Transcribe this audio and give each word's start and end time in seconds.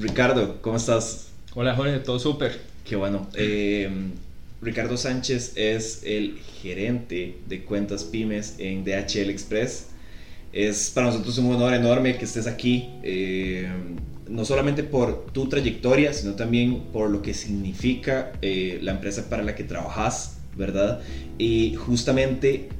Ricardo, 0.00 0.62
¿cómo 0.62 0.78
estás? 0.78 1.28
Hola 1.54 1.76
Jorge, 1.76 1.98
todo 1.98 2.18
súper. 2.18 2.58
Qué 2.88 2.96
bueno. 2.96 3.28
Eh, 3.34 3.86
Ricardo 4.62 4.96
Sánchez 4.96 5.52
es 5.56 6.02
el 6.04 6.38
gerente 6.62 7.36
de 7.46 7.64
cuentas 7.64 8.04
pymes 8.04 8.54
en 8.58 8.82
DHL 8.82 9.28
Express. 9.28 9.88
Es 10.54 10.90
para 10.90 11.08
nosotros 11.08 11.36
un 11.36 11.54
honor 11.54 11.74
enorme 11.74 12.16
que 12.16 12.24
estés 12.24 12.46
aquí, 12.46 12.88
eh, 13.02 13.68
no 14.26 14.46
solamente 14.46 14.84
por 14.84 15.26
tu 15.32 15.50
trayectoria, 15.50 16.14
sino 16.14 16.34
también 16.34 16.84
por 16.94 17.10
lo 17.10 17.20
que 17.20 17.34
significa 17.34 18.32
eh, 18.40 18.78
la 18.80 18.92
empresa 18.92 19.28
para 19.28 19.42
la 19.42 19.54
que 19.54 19.64
trabajas, 19.64 20.38
¿verdad? 20.56 21.02
Y 21.36 21.74
justamente 21.74 22.70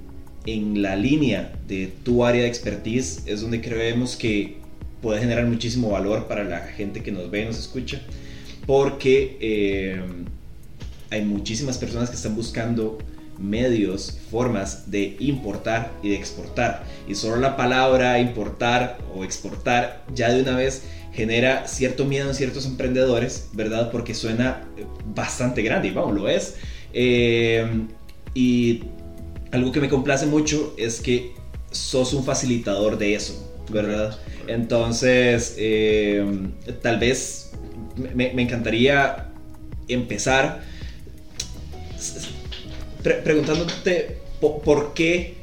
en 0.46 0.80
la 0.80 0.96
línea 0.96 1.52
de 1.68 1.92
tu 2.02 2.24
área 2.24 2.42
de 2.42 2.48
expertise 2.48 3.24
es 3.26 3.42
donde 3.42 3.60
creemos 3.60 4.16
que 4.16 4.59
puede 5.00 5.20
generar 5.20 5.46
muchísimo 5.46 5.90
valor 5.90 6.26
para 6.26 6.44
la 6.44 6.60
gente 6.60 7.02
que 7.02 7.12
nos 7.12 7.30
ve 7.30 7.42
y 7.42 7.44
nos 7.46 7.58
escucha, 7.58 8.00
porque 8.66 9.36
eh, 9.40 10.02
hay 11.10 11.22
muchísimas 11.22 11.78
personas 11.78 12.10
que 12.10 12.16
están 12.16 12.36
buscando 12.36 12.98
medios, 13.38 14.18
formas 14.30 14.90
de 14.90 15.16
importar 15.18 15.92
y 16.02 16.10
de 16.10 16.16
exportar. 16.16 16.84
Y 17.08 17.14
solo 17.14 17.36
la 17.36 17.56
palabra 17.56 18.20
importar 18.20 18.98
o 19.14 19.24
exportar 19.24 20.04
ya 20.14 20.30
de 20.30 20.42
una 20.42 20.56
vez 20.56 20.82
genera 21.12 21.66
cierto 21.66 22.04
miedo 22.04 22.28
en 22.28 22.34
ciertos 22.34 22.66
emprendedores, 22.66 23.48
¿verdad? 23.52 23.90
Porque 23.90 24.14
suena 24.14 24.64
bastante 25.14 25.62
grande 25.62 25.88
y 25.88 25.90
vamos, 25.90 26.14
lo 26.14 26.28
es. 26.28 26.56
Eh, 26.92 27.66
y 28.34 28.84
algo 29.50 29.72
que 29.72 29.80
me 29.80 29.88
complace 29.88 30.26
mucho 30.26 30.74
es 30.76 31.00
que 31.00 31.32
sos 31.70 32.12
un 32.12 32.24
facilitador 32.24 32.98
de 32.98 33.14
eso, 33.14 33.49
¿verdad? 33.70 34.18
Entonces, 34.46 35.54
eh, 35.58 36.24
tal 36.82 36.98
vez 36.98 37.52
me, 38.14 38.30
encantaría 38.40 39.28
empezar 39.88 40.62
preguntándote 43.02 44.18
por, 44.40 44.94
qué 44.94 45.34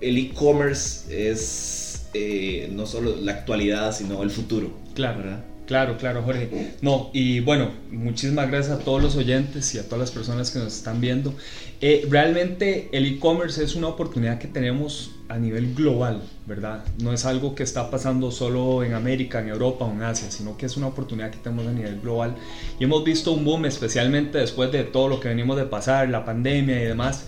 el 0.00 0.18
e-commerce 0.18 1.30
es 1.30 2.08
eh, 2.14 2.68
no 2.72 2.86
solo 2.86 3.16
la 3.16 3.32
actualidad, 3.32 3.94
sino 3.94 4.22
el 4.22 4.30
futuro. 4.30 4.70
Claro, 4.94 5.18
¿verdad? 5.18 5.44
Claro, 5.66 5.96
claro, 5.96 6.22
Jorge. 6.22 6.74
No, 6.82 7.10
y 7.14 7.40
bueno, 7.40 7.70
muchísimas 7.90 8.50
gracias 8.50 8.80
a 8.80 8.84
todos 8.84 9.02
los 9.02 9.16
oyentes 9.16 9.74
y 9.74 9.78
a 9.78 9.84
todas 9.84 10.00
las 10.00 10.10
personas 10.10 10.50
que 10.50 10.58
nos 10.58 10.76
están 10.76 11.00
viendo. 11.00 11.34
Eh, 11.80 12.06
realmente 12.10 12.90
el 12.92 13.06
e-commerce 13.06 13.64
es 13.64 13.74
una 13.74 13.88
oportunidad 13.88 14.38
que 14.38 14.46
tenemos 14.46 15.12
a 15.28 15.38
nivel 15.38 15.74
global, 15.74 16.22
¿verdad? 16.46 16.84
No 16.98 17.14
es 17.14 17.24
algo 17.24 17.54
que 17.54 17.62
está 17.62 17.90
pasando 17.90 18.30
solo 18.30 18.84
en 18.84 18.92
América, 18.92 19.40
en 19.40 19.48
Europa 19.48 19.86
o 19.86 19.92
en 19.92 20.02
Asia, 20.02 20.30
sino 20.30 20.56
que 20.58 20.66
es 20.66 20.76
una 20.76 20.88
oportunidad 20.88 21.30
que 21.30 21.38
tenemos 21.38 21.66
a 21.66 21.72
nivel 21.72 21.98
global. 22.00 22.36
Y 22.78 22.84
hemos 22.84 23.02
visto 23.02 23.32
un 23.32 23.44
boom, 23.44 23.64
especialmente 23.64 24.38
después 24.38 24.70
de 24.70 24.84
todo 24.84 25.08
lo 25.08 25.18
que 25.18 25.28
venimos 25.28 25.56
de 25.56 25.64
pasar, 25.64 26.10
la 26.10 26.26
pandemia 26.26 26.78
y 26.82 26.84
demás 26.84 27.24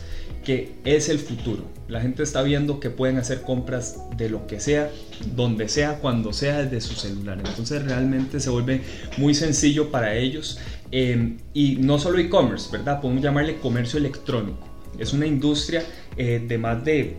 que 0.46 0.76
es 0.84 1.08
el 1.08 1.18
futuro. 1.18 1.64
La 1.88 2.00
gente 2.00 2.22
está 2.22 2.40
viendo 2.42 2.78
que 2.78 2.88
pueden 2.88 3.16
hacer 3.16 3.42
compras 3.42 3.98
de 4.16 4.30
lo 4.30 4.46
que 4.46 4.60
sea, 4.60 4.92
donde 5.34 5.68
sea, 5.68 5.98
cuando 5.98 6.32
sea, 6.32 6.62
desde 6.62 6.80
su 6.82 6.94
celular. 6.94 7.40
Entonces 7.44 7.84
realmente 7.84 8.38
se 8.38 8.48
vuelve 8.48 8.82
muy 9.16 9.34
sencillo 9.34 9.90
para 9.90 10.14
ellos. 10.14 10.60
Em, 10.92 11.38
y 11.52 11.78
no 11.80 11.98
solo 11.98 12.20
e-commerce, 12.20 12.70
¿verdad? 12.70 13.00
Podemos 13.00 13.24
llamarle 13.24 13.56
comercio 13.56 13.98
electrónico. 13.98 14.68
Es 15.00 15.12
una 15.12 15.26
industria 15.26 15.84
eh, 16.16 16.40
de 16.46 16.58
más 16.58 16.84
de 16.84 17.16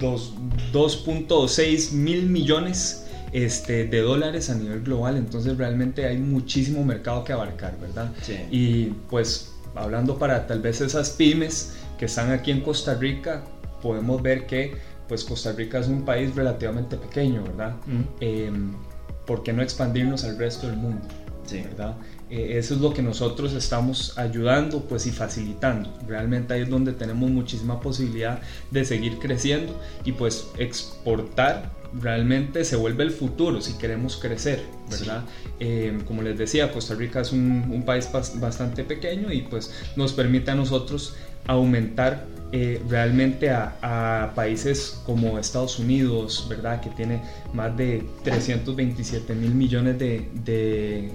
2.6 0.00 1.92
mil 1.92 2.30
millones 2.30 3.04
este, 3.32 3.84
de 3.84 4.00
dólares 4.00 4.48
a 4.48 4.54
nivel 4.54 4.80
global. 4.80 5.18
Entonces 5.18 5.58
realmente 5.58 6.06
hay 6.06 6.16
muchísimo 6.16 6.82
mercado 6.82 7.24
que 7.24 7.34
abarcar, 7.34 7.78
¿verdad? 7.78 8.10
Y 8.50 8.86
pues 9.10 9.52
hablando 9.74 10.18
para 10.18 10.46
tal 10.46 10.62
vez 10.62 10.80
esas 10.80 11.10
pymes 11.10 11.74
que 11.98 12.06
están 12.06 12.30
aquí 12.30 12.50
en 12.50 12.60
Costa 12.60 12.94
Rica, 12.94 13.42
podemos 13.82 14.22
ver 14.22 14.46
que 14.46 14.74
pues 15.08 15.24
Costa 15.24 15.52
Rica 15.52 15.78
es 15.78 15.88
un 15.88 16.04
país 16.04 16.34
relativamente 16.34 16.96
pequeño, 16.96 17.42
¿verdad? 17.44 17.74
Em, 18.20 18.72
¿Por 19.24 19.42
qué 19.42 19.52
no 19.52 19.62
expandirnos 19.62 20.24
al 20.24 20.38
resto 20.38 20.66
del 20.68 20.76
mundo? 20.76 21.06
Sí. 21.44 21.62
¿verdad? 21.62 21.96
Eh, 22.28 22.58
eso 22.58 22.74
es 22.74 22.80
lo 22.80 22.92
que 22.92 23.02
nosotros 23.02 23.52
estamos 23.52 24.18
ayudando 24.18 24.80
pues 24.80 25.06
y 25.06 25.12
facilitando. 25.12 25.92
Realmente 26.08 26.54
ahí 26.54 26.62
es 26.62 26.68
donde 26.68 26.92
tenemos 26.92 27.30
muchísima 27.30 27.80
posibilidad 27.80 28.40
de 28.70 28.84
seguir 28.84 29.18
creciendo 29.18 29.80
y 30.04 30.12
pues 30.12 30.48
exportar 30.58 31.70
realmente 32.00 32.64
se 32.64 32.76
vuelve 32.76 33.04
el 33.04 33.10
futuro 33.10 33.60
si 33.60 33.74
queremos 33.74 34.16
crecer, 34.16 34.62
¿verdad? 34.90 35.22
Em, 35.60 36.00
como 36.00 36.22
les 36.22 36.36
decía, 36.36 36.72
Costa 36.72 36.94
Rica 36.94 37.20
es 37.20 37.32
un, 37.32 37.70
un 37.70 37.84
país 37.84 38.08
bastante 38.12 38.84
pequeño 38.84 39.32
y 39.32 39.42
pues 39.42 39.72
nos 39.94 40.12
permite 40.12 40.50
a 40.50 40.54
nosotros 40.54 41.14
aumentar 41.46 42.26
eh, 42.52 42.80
realmente 42.88 43.50
a, 43.50 44.32
países 44.34 45.00
como 45.04 45.38
Estados 45.38 45.78
Unidos, 45.78 46.46
¿verdad? 46.48 46.80
Que 46.80 46.90
tiene 46.90 47.20
más 47.52 47.76
de 47.76 48.06
327 48.22 49.34
mil 49.34 49.54
millones 49.54 49.98
de, 49.98 50.28
de 50.44 51.10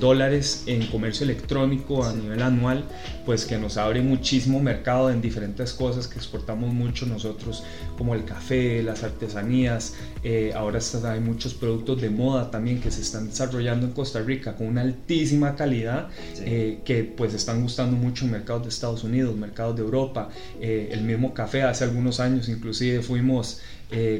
dólares 0.00 0.64
en 0.66 0.86
comercio 0.86 1.24
electrónico 1.24 2.04
a 2.04 2.12
nivel 2.12 2.42
anual, 2.42 2.84
pues 3.24 3.44
que 3.44 3.56
nos 3.56 3.76
abre 3.76 4.02
muchísimo 4.02 4.60
mercado 4.60 5.10
en 5.10 5.20
diferentes 5.20 5.72
cosas 5.72 6.08
que 6.08 6.18
exportamos 6.18 6.72
mucho 6.72 7.06
nosotros, 7.06 7.62
como 7.96 8.14
el 8.14 8.24
café, 8.24 8.82
las 8.82 9.02
artesanías, 9.02 9.94
eh, 10.22 10.52
ahora 10.54 10.80
hay 11.04 11.20
muchos 11.20 11.54
productos 11.54 12.00
de 12.00 12.10
moda 12.10 12.50
también 12.50 12.80
que 12.80 12.90
se 12.90 13.02
están 13.02 13.28
desarrollando 13.28 13.86
en 13.86 13.92
Costa 13.92 14.20
Rica 14.20 14.54
con 14.54 14.66
una 14.66 14.80
altísima 14.80 15.54
calidad, 15.54 16.08
eh, 16.40 16.80
que 16.84 17.04
pues 17.04 17.34
están 17.34 17.62
gustando 17.62 17.96
mucho 17.96 18.24
en 18.24 18.32
mercados 18.32 18.62
de 18.62 18.68
Estados 18.70 19.04
Unidos, 19.04 19.36
mercados 19.36 19.76
de 19.76 19.82
Europa, 19.82 20.30
eh, 20.60 20.88
el 20.92 21.02
mismo 21.02 21.34
café, 21.34 21.62
hace 21.62 21.84
algunos 21.84 22.20
años 22.20 22.48
inclusive 22.48 23.02
fuimos 23.02 23.60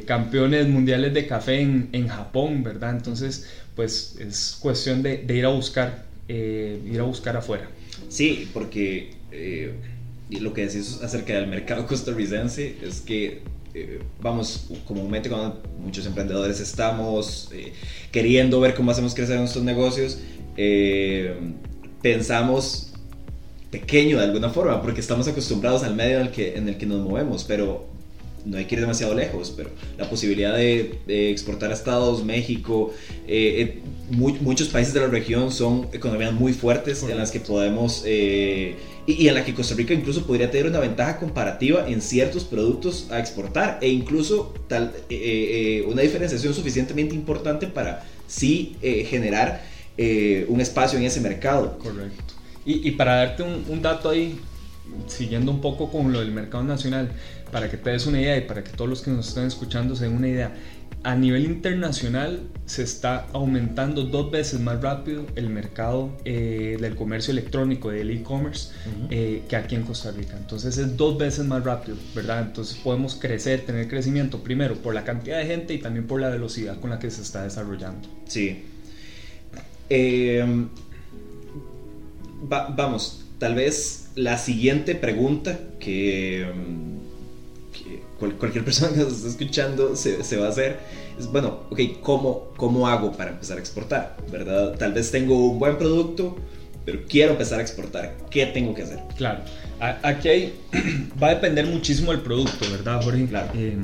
campeones 0.07 0.69
mundiales 0.69 1.13
de 1.15 1.27
café 1.27 1.61
en, 1.61 1.89
en 1.91 2.07
Japón, 2.07 2.63
¿verdad? 2.63 2.91
Entonces, 2.91 3.49
pues 3.75 4.17
es 4.19 4.57
cuestión 4.61 5.03
de, 5.03 5.25
ir 5.29 5.45
a 5.45 5.49
buscar, 5.49 6.05
eh, 6.29 6.81
ir 6.85 7.01
a 7.01 7.05
buscar 7.05 7.37
afuera. 7.37 7.69
Sí, 8.09 8.49
porque 8.53 9.15
eh, 9.33 9.73
lo 10.31 10.53
que 10.53 10.67
decís 10.67 11.01
acerca 11.03 11.35
del 11.35 11.47
mercado 11.49 11.87
costarricense 11.89 12.77
es 12.83 13.01
que, 13.01 13.43
eh, 13.75 14.01
vamos, 14.21 14.69
comúnmente 14.87 15.29
cuando 15.29 15.63
muchos 15.81 16.07
emprendedores 16.07 16.61
estamos 16.61 17.51
queriendo 18.13 18.61
ver 18.61 18.75
cómo 18.75 18.91
hacemos 18.91 19.15
crecer 19.15 19.39
nuestros 19.39 19.65
negocios, 19.65 20.19
pensamos 22.01 22.93
pequeño 23.73 24.19
de 24.19 24.25
alguna 24.25 24.51
forma, 24.51 24.81
porque 24.81 25.01
estamos 25.01 25.27
acostumbrados 25.27 25.83
al 25.83 25.97
medio 25.97 26.21
en 26.21 26.27
el 26.27 26.31
que, 26.31 26.57
en 26.57 26.69
el 26.69 26.79
que 26.79 26.87
nos 26.87 27.01
movemos, 27.01 27.43
pero 27.43 27.94
no 28.45 28.59
hay 28.59 28.67
que 28.67 28.75
ir 28.75 28.81
demasiado 28.81 29.15
lejos, 29.15 29.53
pero 29.57 29.71
la 29.97 30.09
posibilidad 30.09 30.55
de, 30.57 31.01
exportar 31.31 31.71
a 31.71 31.75
Estados, 31.75 32.25
México, 32.25 32.93
eh, 33.27 33.81
eh, 33.81 33.83
muchos 34.11 34.69
países 34.69 34.93
de 34.93 35.01
la 35.01 35.07
región 35.07 35.51
son 35.51 35.89
economías 35.93 36.33
muy 36.33 36.53
fuertes 36.53 37.03
en 37.03 37.17
las 37.17 37.31
que 37.31 37.41
podemos, 37.41 38.03
eh, 38.05 38.77
y, 39.07 39.29
en 39.29 39.35
la 39.35 39.45
que 39.45 39.55
Costa 39.55 39.75
Rica 39.75 39.95
incluso 39.95 40.27
podría 40.27 40.51
tener 40.51 40.67
una 40.67 40.81
ventaja 40.81 41.19
comparativa 41.19 41.89
en 41.89 42.01
ciertos 42.01 42.45
productos 42.45 43.09
a 43.11 43.19
exportar, 43.19 43.79
e 43.81 43.89
incluso 43.89 44.55
tal, 44.69 44.93
una 45.87 46.03
diferenciación 46.03 46.55
suficientemente 46.55 47.15
importante 47.15 47.67
para 47.67 48.05
sí 48.27 48.77
generar 48.81 49.63
un 50.49 50.61
espacio 50.61 50.99
en 50.99 51.05
ese 51.05 51.21
mercado. 51.21 51.79
Correcto. 51.79 52.35
Y, 52.67 52.91
para 52.93 53.17
darte 53.17 53.43
un, 53.43 53.63
un 53.69 53.83
dato 53.83 54.09
ahí, 54.09 54.39
siguiendo 55.07 55.51
un 55.51 55.61
poco 55.61 55.91
con 55.91 56.13
lo 56.13 56.21
del 56.21 56.33
mercado 56.33 56.65
nacional, 56.65 57.11
para 57.55 57.71
que 57.71 57.77
te 57.77 57.91
des 57.91 58.05
una 58.09 58.21
idea 58.21 58.37
y 58.37 58.41
para 58.41 58.65
que 58.65 58.73
todos 58.73 58.91
los 58.91 59.01
que 59.01 59.13
nos 59.13 59.29
están 59.29 59.47
escuchando 59.47 59.95
se 59.95 60.07
den 60.07 60.17
una 60.17 60.27
idea, 60.27 60.53
a 61.05 61.15
nivel 61.15 61.45
internacional 61.45 62.41
se 62.67 62.83
está 62.83 63.29
aumentando 63.33 64.03
dos 64.03 64.33
veces 64.33 64.59
más 64.59 64.83
rápido 64.83 65.25
el 65.37 65.51
mercado 65.51 66.11
eh, 66.25 66.77
del 66.81 66.97
comercio 66.97 67.31
electrónico, 67.31 67.91
del 67.91 68.11
e-commerce, 68.11 68.73
eh, 69.09 69.45
que 69.49 69.55
aquí 69.55 69.77
en 69.77 69.83
Costa 69.83 70.11
Rica. 70.11 70.37
Entonces 70.37 70.77
es 70.79 70.97
dos 70.97 71.17
veces 71.17 71.45
más 71.45 71.63
rápido, 71.63 71.97
¿verdad? 72.13 72.43
Entonces 72.43 72.77
podemos 72.77 73.15
crecer, 73.15 73.61
tener 73.65 73.87
crecimiento, 73.87 74.41
primero 74.41 74.75
por 74.75 74.93
la 74.93 75.05
cantidad 75.05 75.39
de 75.39 75.47
gente 75.47 75.75
y 75.75 75.79
también 75.79 76.09
por 76.09 76.21
la 76.21 76.31
velocidad 76.31 76.81
con 76.81 76.91
la 76.91 76.99
que 76.99 77.09
se 77.09 77.23
está 77.23 77.45
desarrollando. 77.45 78.09
Sí. 78.27 78.65
Em, 79.89 80.71
vamos, 82.49 83.25
tal 83.39 83.55
vez 83.55 84.09
la 84.17 84.39
siguiente 84.39 84.97
pregunta 84.97 85.57
que 85.79 86.51
cualquier 88.19 88.65
persona 88.65 88.93
que 88.93 89.01
nos 89.01 89.13
esté 89.13 89.29
escuchando 89.29 89.97
se, 89.97 90.37
va 90.37 90.47
a 90.47 90.49
hacer, 90.49 90.79
es 91.19 91.27
bueno, 91.27 91.61
ok, 91.71 91.81
¿cómo, 92.01 92.53
¿cómo 92.57 92.89
hago 92.89 93.13
para 93.13 93.31
empezar 93.31 93.59
a 93.59 93.61
exportar? 93.61 94.17
¿Verdad? 94.31 94.77
Tal 94.79 94.93
vez 94.93 95.11
tengo 95.11 95.51
un 95.51 95.59
buen 95.59 95.77
producto, 95.77 96.37
pero 96.85 97.01
quiero 97.09 97.33
empezar 97.33 97.59
a 97.59 97.63
exportar. 97.63 98.17
¿Qué 98.31 98.47
tengo 98.47 98.75
que 98.75 98.83
hacer? 98.83 99.01
Claro, 99.17 99.41
aquí 100.03 100.29
hay, 100.29 100.55
va 101.23 101.29
a 101.29 101.35
depender 101.35 101.67
muchísimo 101.67 102.13
del 102.13 102.21
producto, 102.21 102.71
¿verdad, 102.71 103.03
Jorge? 103.03 103.27
Claro. 103.27 103.51
Eh, 103.55 103.77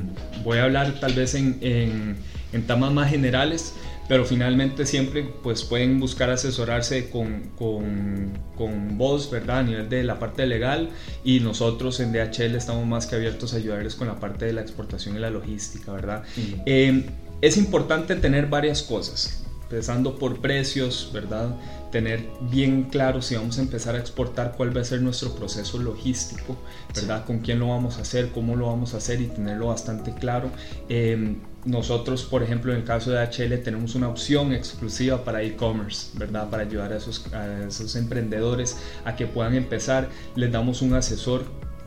voy 0.45 0.59
a 0.59 0.65
hablar 0.65 0.99
tal 1.01 1.15
vez 1.15 1.35
en, 1.35 1.59
en, 1.61 2.17
en 2.53 2.67
temas 2.67 2.93
más 2.93 3.11
generales, 3.11 3.75
pero 4.11 4.25
finalmente 4.25 4.87
siempre 4.87 5.23
pues 5.23 5.63
pueden 5.63 6.01
buscar 6.01 6.31
asesorarse 6.31 7.11
con, 7.11 7.53
con, 7.57 8.37
con 8.57 8.99
vos, 8.99 9.31
¿verdad? 9.31 9.61
A 9.61 9.63
nivel 9.63 9.89
de 9.89 10.03
la 10.03 10.19
parte 10.19 10.47
legal 10.47 10.91
y 11.23 11.39
nosotros 11.39 12.01
en 12.01 12.11
DHL 12.11 12.57
estamos 12.57 12.85
más 12.89 13.07
que 13.07 13.15
abiertos 13.15 13.55
a 13.55 13.59
ayudarles 13.59 13.95
con 13.95 14.09
la 14.09 14.19
parte 14.19 14.47
de 14.47 14.53
la 14.53 14.63
exportación 14.63 15.15
y 15.15 15.21
la 15.21 15.31
logística, 15.31 15.93
¿verdad? 15.93 16.25
Eh, 16.67 17.09
es 17.41 17.57
importante 17.57 18.17
tener 18.17 18.47
varias 18.47 18.83
cosas 18.83 19.45
empezando 19.63 20.19
por 20.19 20.41
precios, 20.41 21.11
¿verdad? 21.15 21.55
Tener 21.91 22.29
bien 22.51 22.85
claro 22.85 23.21
si 23.21 23.35
vamos 23.35 23.59
a 23.59 23.63
empezar 23.63 23.95
a 23.97 23.99
exportar 23.99 24.55
cuál 24.57 24.77
va 24.77 24.81
a 24.81 24.85
ser 24.85 25.03
nuestro 25.03 25.35
proceso 25.35 25.79
logístico, 25.79 26.57
¿verdad? 26.95 27.25
Con 27.25 27.41
quién 27.41 27.59
lo 27.59 27.69
vamos 27.69 27.99
a 27.99 28.03
hacer, 28.03 28.31
cómo 28.31 28.57
lo 28.57 28.67
vamos 28.67 28.95
a 28.95 28.99
hacer 28.99 29.21
y 29.21 29.27
tenerlo 29.27 29.69
bastante 29.69 30.15
claro. 30.15 30.51
Em, 30.89 31.39
nosotros, 31.65 32.25
por 32.25 32.43
ejemplo, 32.43 32.73
en 32.73 32.79
el 32.79 32.85
caso 32.85 33.11
de 33.11 33.19
HL 33.19 33.63
tenemos 33.63 33.95
una 33.95 34.09
opción 34.09 34.53
exclusiva 34.53 35.25
para 35.25 35.43
e-commerce, 35.43 36.09
¿verdad? 36.15 36.49
Para 36.49 36.63
ayudar 36.63 36.93
a 36.93 36.97
esos, 36.97 37.27
a 37.35 37.67
esos 37.67 37.97
emprendedores 37.97 38.77
a 39.05 39.17
que 39.17 39.27
puedan 39.27 39.55
empezar. 39.55 40.09
Les 40.37 40.51
damos 40.51 40.83
un 40.83 40.95
asesor 40.95 41.45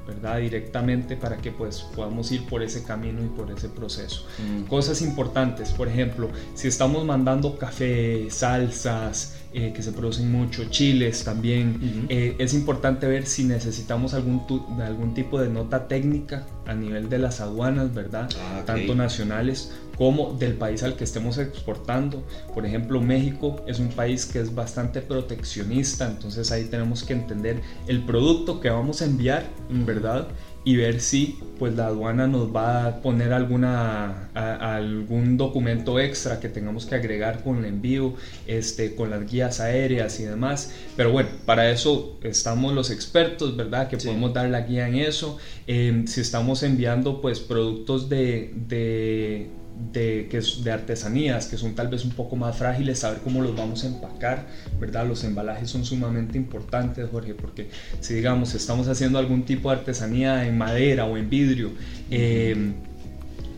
¿verdad? 0.07 0.39
Directamente 0.39 1.15
para 1.15 1.38
que 1.38 1.51
pues 1.51 1.81
podamos 1.95 2.31
ir 2.31 2.45
por 2.47 2.61
ese 2.61 2.83
camino 2.83 3.23
y 3.23 3.27
por 3.27 3.49
ese 3.51 3.69
proceso. 3.69 4.25
Mm. 4.38 4.63
Cosas 4.63 5.01
importantes, 5.01 5.71
por 5.71 5.88
ejemplo, 5.88 6.29
si 6.56 6.67
estamos 6.67 7.06
mandando 7.06 7.57
café, 7.57 8.27
salsas, 8.29 9.35
eh, 9.53 9.71
que 9.73 9.83
se 9.83 9.91
producen 9.91 10.31
mucho, 10.31 10.65
chiles 10.65 11.23
también. 11.23 12.07
Eh, 12.09 12.35
es 12.39 12.53
importante 12.53 13.07
ver 13.07 13.25
si 13.25 13.44
necesitamos 13.44 14.13
algún, 14.13 14.41
algún 14.81 15.13
tipo 15.13 15.39
de 15.39 15.50
nota 15.50 15.88
técnica 15.88 16.47
a 16.65 16.73
nivel 16.73 17.09
de 17.09 17.19
las 17.19 17.39
aduanas, 17.39 17.94
¿verdad? 17.94 18.29
Ah, 18.35 18.63
Tanto 18.65 18.95
nacionales 18.95 19.71
como 19.97 20.33
del 20.33 20.53
país 20.53 20.81
al 20.83 20.95
que 20.95 21.03
estemos 21.03 21.38
exportando. 21.38 22.23
Por 22.53 22.65
ejemplo, 22.65 23.00
México 23.00 23.63
es 23.67 23.79
un 23.79 23.89
país 23.89 24.25
que 24.25 24.39
es 24.39 24.55
bastante 24.55 25.01
proteccionista, 25.01 26.07
entonces 26.07 26.51
ahí 26.51 26.65
tenemos 26.65 27.03
que 27.03 27.13
entender 27.13 27.61
el 27.88 28.03
producto 28.06 28.59
que 28.59 28.69
vamos 28.69 29.01
a 29.01 29.06
enviar, 29.06 29.44
¿verdad? 29.69 30.27
Y 30.65 30.77
ver 30.77 31.01
si 31.01 31.39
pues 31.60 31.75
la 31.75 31.88
aduana 31.88 32.27
nos 32.27 32.54
va 32.56 32.86
a 32.86 33.01
poner 33.01 33.33
alguna 33.33 34.30
algún 34.33 35.38
documento 35.38 36.00
extra 36.00 36.39
que 36.39 36.50
tengamos 36.50 36.86
que 36.86 36.95
agregar 36.95 37.44
con 37.44 37.60
el 37.60 37.65
envío 37.65 38.13
este 38.48 38.95
con 38.95 39.10
las 39.10 39.30
guías 39.30 39.60
aéreas 39.60 40.19
y 40.19 40.24
demás. 40.24 40.74
Pero 40.95 41.12
bueno 41.12 41.30
para 41.45 41.69
eso 41.69 42.18
estamos 42.24 42.74
los 42.74 42.92
expertos 42.92 43.56
verdad 43.57 43.88
que 43.88 43.98
podemos 43.98 44.33
dar 44.33 44.50
la 44.50 44.62
guía 44.62 44.88
en 44.88 44.95
eso. 44.95 45.38
Em, 45.68 46.07
si 46.07 46.21
estamos 46.21 46.63
enviando 46.63 47.21
pues 47.21 47.39
productos 47.39 48.09
de 48.09 48.54
de, 48.56 49.50
que 49.91 50.41
de 50.63 50.71
artesanías 50.71 51.47
que 51.47 51.57
son 51.57 51.75
tal 51.75 51.87
vez 51.87 52.03
un 52.05 52.11
poco 52.11 52.35
más 52.35 52.57
frágiles, 52.57 52.99
saber 52.99 53.19
cómo 53.23 53.41
los 53.41 53.55
vamos 53.55 53.83
a 53.83 53.87
empacar, 53.87 54.47
¿verdad? 54.79 55.07
Los 55.07 55.23
embalajes 55.23 55.69
son 55.69 55.85
sumamente 55.85 56.37
importantes, 56.37 57.07
Jorge, 57.11 57.33
porque 57.33 57.69
si 57.99 58.13
digamos 58.13 58.53
estamos 58.55 58.87
haciendo 58.87 59.19
algún 59.19 59.43
tipo 59.43 59.69
de 59.69 59.77
artesanía 59.77 60.47
en 60.47 60.57
madera 60.57 61.05
o 61.05 61.17
en 61.17 61.29
vidrio, 61.29 61.71
eh, 62.09 62.73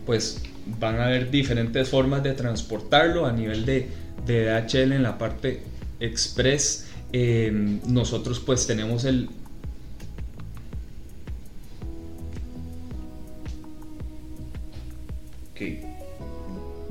pues 0.04 0.42
van 0.78 0.96
a 0.96 1.06
haber 1.06 1.30
diferentes 1.30 1.88
formas 1.88 2.22
de 2.22 2.32
transportarlo 2.32 3.26
a 3.26 3.32
nivel 3.32 3.64
de, 3.64 3.88
de 4.26 4.44
DHL 4.46 4.92
en 4.92 5.02
la 5.02 5.18
parte 5.18 5.62
express. 6.00 6.86
Eh, 7.12 7.78
nosotros 7.86 8.40
pues 8.40 8.66
tenemos 8.66 9.04
el, 9.04 9.28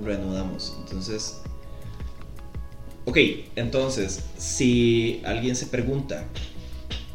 reanudamos. 0.05 0.75
Entonces, 0.79 1.41
ok, 3.05 3.17
entonces, 3.55 4.23
si 4.37 5.21
alguien 5.25 5.55
se 5.55 5.67
pregunta 5.67 6.25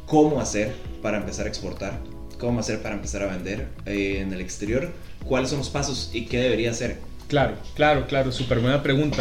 cómo 0.06 0.40
hacer 0.40 0.75
para 1.02 1.19
empezar 1.19 1.46
a 1.46 1.48
exportar, 1.48 2.00
cómo 2.38 2.60
hacer 2.60 2.82
para 2.82 2.94
empezar 2.94 3.22
a 3.22 3.26
vender 3.26 3.69
eh, 3.87 4.20
en 4.20 4.32
el 4.32 4.40
exterior, 4.40 4.90
cuáles 5.25 5.50
son 5.50 5.58
los 5.58 5.70
pasos 5.70 6.10
y 6.12 6.26
qué 6.26 6.38
debería 6.38 6.70
hacer. 6.70 6.98
Claro, 7.28 7.56
claro, 7.75 8.06
claro, 8.06 8.32
súper 8.32 8.58
buena 8.58 8.82
pregunta. 8.82 9.19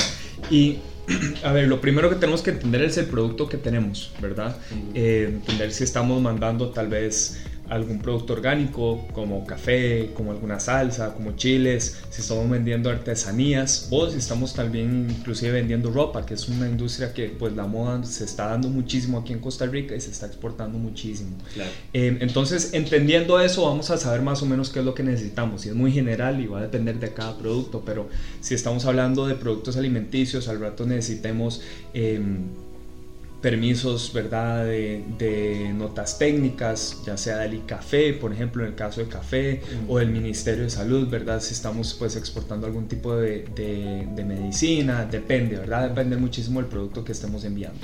Y 0.50 0.80
a 1.44 1.52
ver, 1.52 1.68
lo 1.68 1.82
primero 1.82 2.10
que 2.10 2.16
tenemos 2.16 2.42
que 2.42 2.52
entender 2.52 2.82
es 2.84 2.98
el 2.98 3.06
producto 3.06 3.48
que 3.48 3.58
tenemos, 3.58 4.12
¿verdad? 4.22 4.58
Eh, 4.94 5.26
entender 5.30 5.72
si 5.72 5.84
estamos 5.84 6.22
mandando 6.22 6.70
tal 6.70 6.88
vez 6.88 7.40
algún 7.70 8.00
producto 8.00 8.34
orgánico 8.34 9.08
como 9.14 9.46
café, 9.46 10.12
como 10.14 10.32
alguna 10.32 10.60
salsa, 10.60 11.14
como 11.14 11.36
chiles, 11.36 12.02
si 12.10 12.22
estamos 12.22 12.50
vendiendo 12.50 12.90
artesanías 12.90 13.88
o 13.92 14.10
si 14.10 14.18
estamos 14.18 14.54
también 14.54 15.08
inclusive 15.10 15.52
vendiendo 15.52 15.92
ropa, 15.92 16.26
que 16.26 16.34
es 16.34 16.48
una 16.50 16.68
industria 16.68 17.14
que 17.14 17.28
pues 17.28 17.54
la 17.56 17.68
moda 17.68 18.04
se 18.04 18.26
está 18.26 18.48
dando 18.48 18.70
muchísimo 18.70 19.20
aquí 19.20 19.34
en 19.34 19.40
Costa 19.40 19.66
Rica 19.66 19.96
y 19.96 20.02
se 20.02 20.12
está 20.12 20.26
exportando 20.26 20.78
muchísimo. 20.78 21.38
Em, 21.94 22.18
entonces, 22.22 22.74
entendiendo 22.74 23.40
eso, 23.40 23.66
vamos 23.66 23.90
a 23.92 23.98
saber 23.98 24.22
más 24.22 24.42
o 24.42 24.46
menos 24.46 24.70
qué 24.70 24.80
es 24.80 24.86
lo 24.86 24.94
que 24.94 25.04
necesitamos. 25.04 25.66
Y 25.66 25.70
es 25.70 25.76
muy 25.76 25.92
general 25.92 26.40
y 26.40 26.48
va 26.48 26.60
a 26.60 26.62
depender 26.62 27.00
de 27.00 27.14
cada 27.14 27.38
producto, 27.38 27.84
pero 27.86 28.10
si 28.42 28.56
estamos 28.56 28.86
hablando 28.86 29.28
de 29.28 29.36
productos 29.36 29.78
alimenticios, 29.78 30.48
al 30.48 30.60
rato 30.60 30.86
necesitemos... 30.86 31.62
Em, 31.94 32.69
permisos 33.42 34.12
¿verdad? 34.14 34.66
De, 34.66 35.72
notas 35.74 36.18
técnicas, 36.18 37.02
ya 37.06 37.18
sea 37.18 37.38
del 37.38 37.54
ICAFE, 37.54 38.14
por 38.14 38.34
ejemplo, 38.34 38.64
en 38.64 38.70
el 38.70 38.76
caso 38.76 39.02
de 39.02 39.08
café, 39.08 39.62
o 39.88 39.98
del 40.00 40.10
Ministerio 40.10 40.64
de 40.64 40.70
Salud, 40.70 41.08
¿verdad? 41.08 41.42
si 41.42 41.54
estamos 41.54 41.94
pues 41.94 42.16
exportando 42.16 42.68
algún 42.68 42.88
tipo 42.88 43.16
de, 43.16 43.46
de, 43.56 44.24
medicina, 44.24 45.06
depende, 45.06 45.58
¿verdad? 45.58 45.90
depende 45.90 46.18
muchísimo 46.18 46.60
del 46.60 46.70
producto 46.70 47.04
que 47.04 47.14
estemos 47.14 47.44
enviando. 47.46 47.80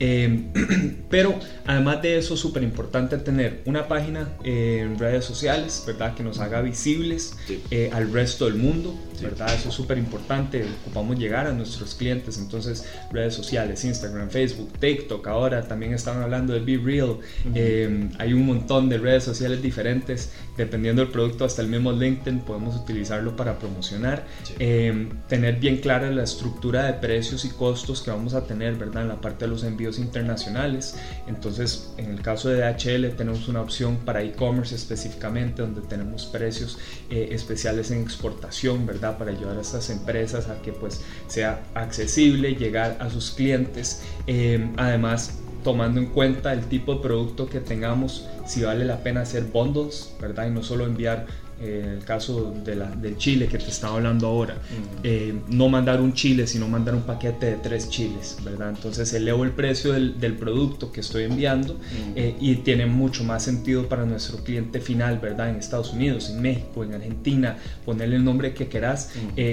Em, 0.00 0.52
pero 1.08 1.38
además 1.66 2.02
de 2.02 2.18
eso, 2.18 2.36
súper 2.36 2.62
importante 2.62 3.16
tener 3.18 3.62
una 3.64 3.86
página 3.86 4.28
en 4.42 4.98
redes 4.98 5.24
sociales, 5.24 5.84
¿verdad? 5.86 6.14
Que 6.14 6.22
nos 6.22 6.40
haga 6.40 6.60
visibles 6.62 7.36
eh, 7.70 7.90
al 7.92 8.12
resto 8.12 8.46
del 8.46 8.56
mundo, 8.56 8.98
¿verdad? 9.22 9.54
Eso 9.54 9.68
es 9.68 9.74
súper 9.74 9.98
importante. 9.98 10.64
Ocupamos 10.82 11.18
llegar 11.18 11.46
a 11.46 11.52
nuestros 11.52 11.94
clientes, 11.94 12.38
entonces 12.38 12.84
redes 13.12 13.34
sociales, 13.34 13.84
Instagram, 13.84 14.30
Facebook, 14.30 14.72
TikTok, 14.80 14.93
ahora 15.26 15.66
también 15.66 15.94
están 15.94 16.22
hablando 16.22 16.52
de 16.52 16.60
Be 16.60 16.82
Real. 16.82 17.16
Em, 17.54 18.10
hay 18.18 18.32
un 18.32 18.46
montón 18.46 18.88
de 18.88 18.98
redes 18.98 19.24
sociales 19.24 19.62
diferentes, 19.62 20.32
dependiendo 20.56 21.02
del 21.02 21.10
producto, 21.10 21.44
hasta 21.44 21.62
el 21.62 21.68
mismo 21.68 21.92
LinkedIn 21.92 22.40
podemos 22.40 22.76
utilizarlo 22.76 23.36
para 23.36 23.58
promocionar. 23.58 24.24
Em, 24.58 25.10
tener 25.28 25.56
bien 25.56 25.78
clara 25.78 26.10
la 26.10 26.22
estructura 26.22 26.84
de 26.84 26.94
precios 26.94 27.44
y 27.44 27.50
costos 27.50 28.02
que 28.02 28.10
vamos 28.10 28.34
a 28.34 28.44
tener, 28.46 28.74
¿verdad? 28.76 29.02
En 29.02 29.08
la 29.08 29.20
parte 29.20 29.44
de 29.44 29.50
los 29.50 29.64
envíos 29.64 29.98
internacionales. 29.98 30.96
Entonces, 31.26 31.92
en 31.96 32.10
el 32.10 32.20
caso 32.20 32.48
de 32.48 32.60
DHL 32.60 33.16
tenemos 33.16 33.48
una 33.48 33.60
opción 33.60 33.96
para 34.04 34.22
e-commerce 34.22 34.74
específicamente, 34.74 35.62
donde 35.62 35.82
tenemos 35.82 36.26
precios 36.26 36.78
eh, 37.10 37.28
especiales 37.32 37.90
en 37.90 38.02
exportación, 38.02 38.86
¿verdad? 38.86 39.18
Para 39.18 39.30
ayudar 39.32 39.58
a 39.58 39.60
estas 39.60 39.90
empresas 39.90 40.48
a 40.48 40.60
que 40.62 40.72
pues 40.72 41.02
sea 41.26 41.62
accesible 41.74 42.54
llegar 42.54 42.96
a 43.00 43.10
sus 43.10 43.30
clientes. 43.30 44.02
Eh, 44.26 44.70
además, 44.76 45.38
tomando 45.64 45.98
en 45.98 46.06
cuenta 46.06 46.52
el 46.52 46.66
tipo 46.66 46.94
de 46.94 47.00
producto 47.00 47.48
que 47.48 47.58
tengamos, 47.58 48.28
si 48.46 48.62
vale 48.62 48.84
la 48.84 49.02
pena 49.02 49.22
hacer 49.22 49.44
bundles, 49.44 50.14
¿verdad? 50.20 50.46
Y 50.46 50.50
no 50.50 50.62
solo 50.62 50.84
enviar 50.84 51.26
eh, 51.60 51.94
el 51.98 52.04
caso 52.04 52.52
de 52.64 52.74
la, 52.74 52.90
del 52.90 53.16
chile 53.16 53.46
que 53.46 53.58
te 53.58 53.70
estaba 53.70 53.94
hablando 53.94 54.26
ahora, 54.26 54.56
eh, 55.02 55.34
no 55.48 55.68
mandar 55.68 56.00
un 56.00 56.12
chile, 56.12 56.46
sino 56.46 56.68
mandar 56.68 56.94
un 56.94 57.02
paquete 57.02 57.46
de 57.46 57.56
tres 57.56 57.88
chiles, 57.88 58.36
¿verdad? 58.44 58.70
Entonces 58.70 59.12
elevo 59.14 59.44
el 59.44 59.52
precio 59.52 59.92
del, 59.92 60.20
del 60.20 60.34
producto 60.34 60.90
que 60.90 61.00
estoy 61.00 61.24
enviando 61.24 61.78
eh, 62.16 62.34
y 62.40 62.56
tiene 62.56 62.86
mucho 62.86 63.24
más 63.24 63.44
sentido 63.44 63.88
para 63.88 64.04
nuestro 64.04 64.44
cliente 64.44 64.80
final, 64.80 65.20
¿verdad? 65.20 65.48
En 65.48 65.56
Estados 65.56 65.92
Unidos, 65.92 66.28
en 66.28 66.42
México, 66.42 66.84
en 66.84 66.94
Argentina, 66.94 67.56
ponerle 67.86 68.16
el 68.16 68.24
nombre 68.24 68.52
que 68.52 68.68
quieras, 68.68 69.12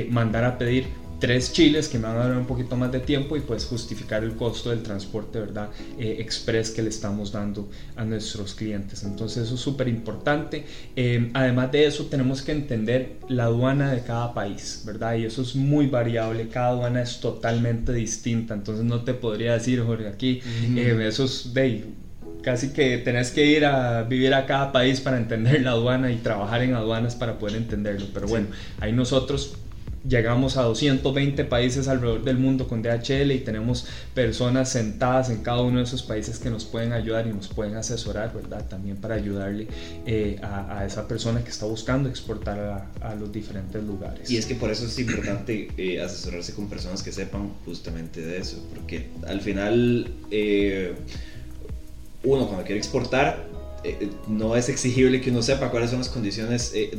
mandar 0.10 0.44
a 0.44 0.58
pedir 0.58 0.88
tres 1.22 1.54
chiles 1.54 1.88
que 1.88 2.00
me 2.00 2.08
van 2.08 2.18
a 2.18 2.28
dar 2.28 2.38
un 2.38 2.48
poquito 2.48 2.76
más 2.76 2.92
de 2.92 3.00
tiempo 3.00 3.38
y 3.38 3.42
pues 3.42 3.66
justificar 3.66 4.24
el 4.24 4.36
costo 4.36 4.72
del 4.72 4.82
transporte, 4.82 5.40
¿verdad? 5.40 5.70
Eh, 6.00 6.18
express 6.20 6.72
que 6.72 6.82
le 6.82 6.90
estamos 6.90 7.32
dando 7.32 7.70
a 7.96 8.04
nuestros 8.04 8.56
clientes. 8.56 9.04
Entonces 9.04 9.44
eso 9.46 9.56
es 9.56 9.62
súper 9.62 9.88
importante. 9.88 10.66
Eh, 10.96 11.30
además 11.34 11.72
de 11.72 11.86
eso 11.86 12.08
tenemos 12.08 12.42
que 12.42 12.52
entender 12.52 13.18
la 13.30 13.46
aduana 13.46 13.92
de 13.92 14.02
cada 14.02 14.34
país, 14.34 14.82
¿verdad? 14.84 15.16
Y 15.16 15.26
eso 15.26 15.44
es 15.44 15.56
muy 15.56 15.86
variable, 15.86 16.50
cada 16.50 16.70
aduana 16.70 17.04
es 17.04 17.20
totalmente 17.20 17.94
distinta. 17.94 18.56
Entonces 18.56 18.84
no 18.84 19.04
te 19.04 19.14
podría 19.14 19.54
decir, 19.54 19.80
Jorge, 19.84 20.08
aquí 20.08 20.42
eh, 20.76 21.06
eso 21.08 21.26
es 21.26 21.54
de 21.54 21.86
casi 22.42 22.74
que 22.74 22.98
tenés 22.98 23.30
que 23.30 23.46
ir 23.46 23.66
a 23.66 24.02
vivir 24.02 24.34
a 24.34 24.48
cada 24.48 24.72
país 24.72 25.00
para 25.00 25.18
entender 25.18 25.62
la 25.62 25.72
aduana 25.72 26.12
y 26.12 26.16
trabajar 26.16 26.64
en 26.64 26.74
aduanas 26.74 27.14
para 27.14 27.38
poder 27.38 27.58
entenderlo. 27.58 28.08
Pero 28.12 28.28
bueno, 28.28 28.48
ahí 28.80 28.92
nosotros 28.92 29.56
llegamos 30.08 30.58
a 30.58 30.64
220 30.64 31.46
países 31.46 31.88
alrededor 31.88 32.24
del 32.24 32.38
mundo 32.38 32.68
con 32.68 32.82
DHL 32.82 33.32
y 33.32 33.40
tenemos 33.40 33.88
personas 34.14 34.70
sentadas 34.70 35.30
en 35.30 35.44
cada 35.44 35.62
uno 35.62 35.78
de 35.78 35.84
esos 35.84 36.04
países 36.04 36.40
que 36.40 36.50
nos 36.50 36.66
pueden 36.66 36.94
ayudar 36.94 37.28
y 37.28 37.34
nos 37.34 37.48
pueden 37.48 37.76
asesorar, 37.76 38.34
¿verdad? 38.34 38.68
También 38.68 38.98
para 38.98 39.16
ayudarle 39.16 39.68
eh, 40.06 40.40
a, 40.42 40.86
esa 40.86 41.08
persona 41.08 41.44
que 41.44 41.50
está 41.50 41.66
buscando 41.66 42.10
exportar 42.10 42.90
a, 43.02 43.16
los 43.16 43.32
diferentes 43.32 43.84
lugares. 43.84 44.30
Y 44.30 44.38
es 44.38 44.46
que 44.46 44.56
por 44.56 44.72
eso 44.72 44.86
es 44.86 44.98
importante 44.98 45.70
eh, 45.78 46.02
asesorarse 46.02 46.54
con 46.54 46.68
personas 46.68 47.04
que 47.04 47.12
sepan 47.12 47.52
justamente 47.66 48.22
de 48.22 48.38
eso, 48.40 48.66
porque 48.74 49.10
al 49.28 49.42
final 49.42 50.12
eh, 50.32 50.96
uno 52.24 52.48
cuando 52.48 52.64
quiere 52.64 52.80
exportar 52.80 53.46
eh, 53.84 54.10
no 54.28 54.56
es 54.56 54.70
exigible 54.70 55.22
que 55.22 55.32
uno 55.32 55.42
sepa 55.42 55.72
cuáles 55.72 55.90
son 55.90 56.00
las 56.00 56.10
condiciones 56.10 56.72
eh, 56.76 56.92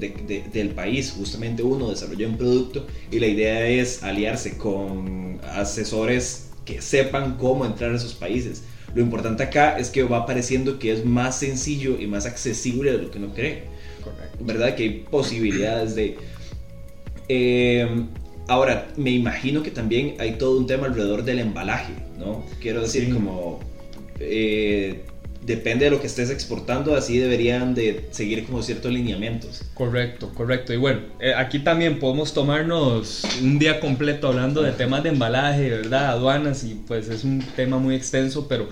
del 0.53 0.71
país. 0.71 1.15
Justamente 1.17 1.63
uno 1.63 1.91
desarrolla 1.91 2.27
un 2.27 2.37
producto 2.37 2.87
y 3.11 3.21
la 3.21 3.29
idea 3.29 3.67
es 3.69 4.03
aliarse 4.03 4.57
con 4.57 5.41
asesores 5.55 6.51
que 6.65 6.81
sepan 6.81 7.37
cómo 7.37 7.65
entrar 7.65 7.93
a 7.93 7.97
esos 7.97 8.15
países. 8.15 8.65
Lo 8.95 9.03
importante 9.03 9.45
acá 9.45 9.79
es 9.79 9.91
que 9.91 10.03
va 10.03 10.27
pareciendo 10.27 10.79
que 10.79 10.93
es 10.93 11.05
más 11.05 11.39
sencillo 11.39 11.99
y 11.99 12.07
más 12.07 12.27
accesible 12.27 12.93
de 12.93 12.99
lo 12.99 13.11
que 13.11 13.19
uno 13.19 13.33
cree. 13.33 13.65
¿Verdad? 14.41 14.75
Que 14.75 14.83
hay 14.83 14.91
posibilidades 15.09 15.95
de... 15.95 16.19
Eh, 17.29 17.89
ahora, 18.49 18.89
me 18.97 19.11
imagino 19.11 19.63
que 19.63 19.71
también 19.71 20.17
hay 20.19 20.33
todo 20.33 20.59
un 20.59 20.67
tema 20.67 20.87
alrededor 20.87 21.23
del 21.23 21.39
embalaje, 21.39 21.95
¿no? 22.19 22.45
Quiero 22.61 22.83
decir, 22.83 23.13
como 23.15 23.61
depende 25.45 25.87
de 25.87 25.91
lo 25.91 26.01
que 26.01 26.07
estés 26.07 26.31
exportando, 26.31 26.95
así 26.95 27.19
deberían 27.19 27.75
de 27.75 28.09
seguir 28.11 28.45
como 28.47 28.63
ciertos 28.63 28.93
lineamientos. 28.93 29.63
Correcto, 29.75 30.31
correcto. 30.35 30.73
Y 30.73 30.77
bueno, 30.77 31.01
eh, 31.21 31.35
aquí 31.35 31.59
también 31.59 31.99
podemos 31.99 32.33
tomarnos 32.33 33.25
un 33.43 33.59
día 33.59 33.81
completo 33.81 34.29
hablando 34.29 34.63
de 34.63 34.73
temas 34.73 35.03
de 35.03 35.11
embalaje, 35.11 35.71
¿verdad? 35.71 36.11
Aduanas 36.11 36.65
y 36.65 36.75
pues 36.87 37.09
es 37.09 37.25
un 37.25 37.41
tema 37.57 37.79
muy 37.79 37.95
extenso, 37.95 38.47
pero 38.49 38.69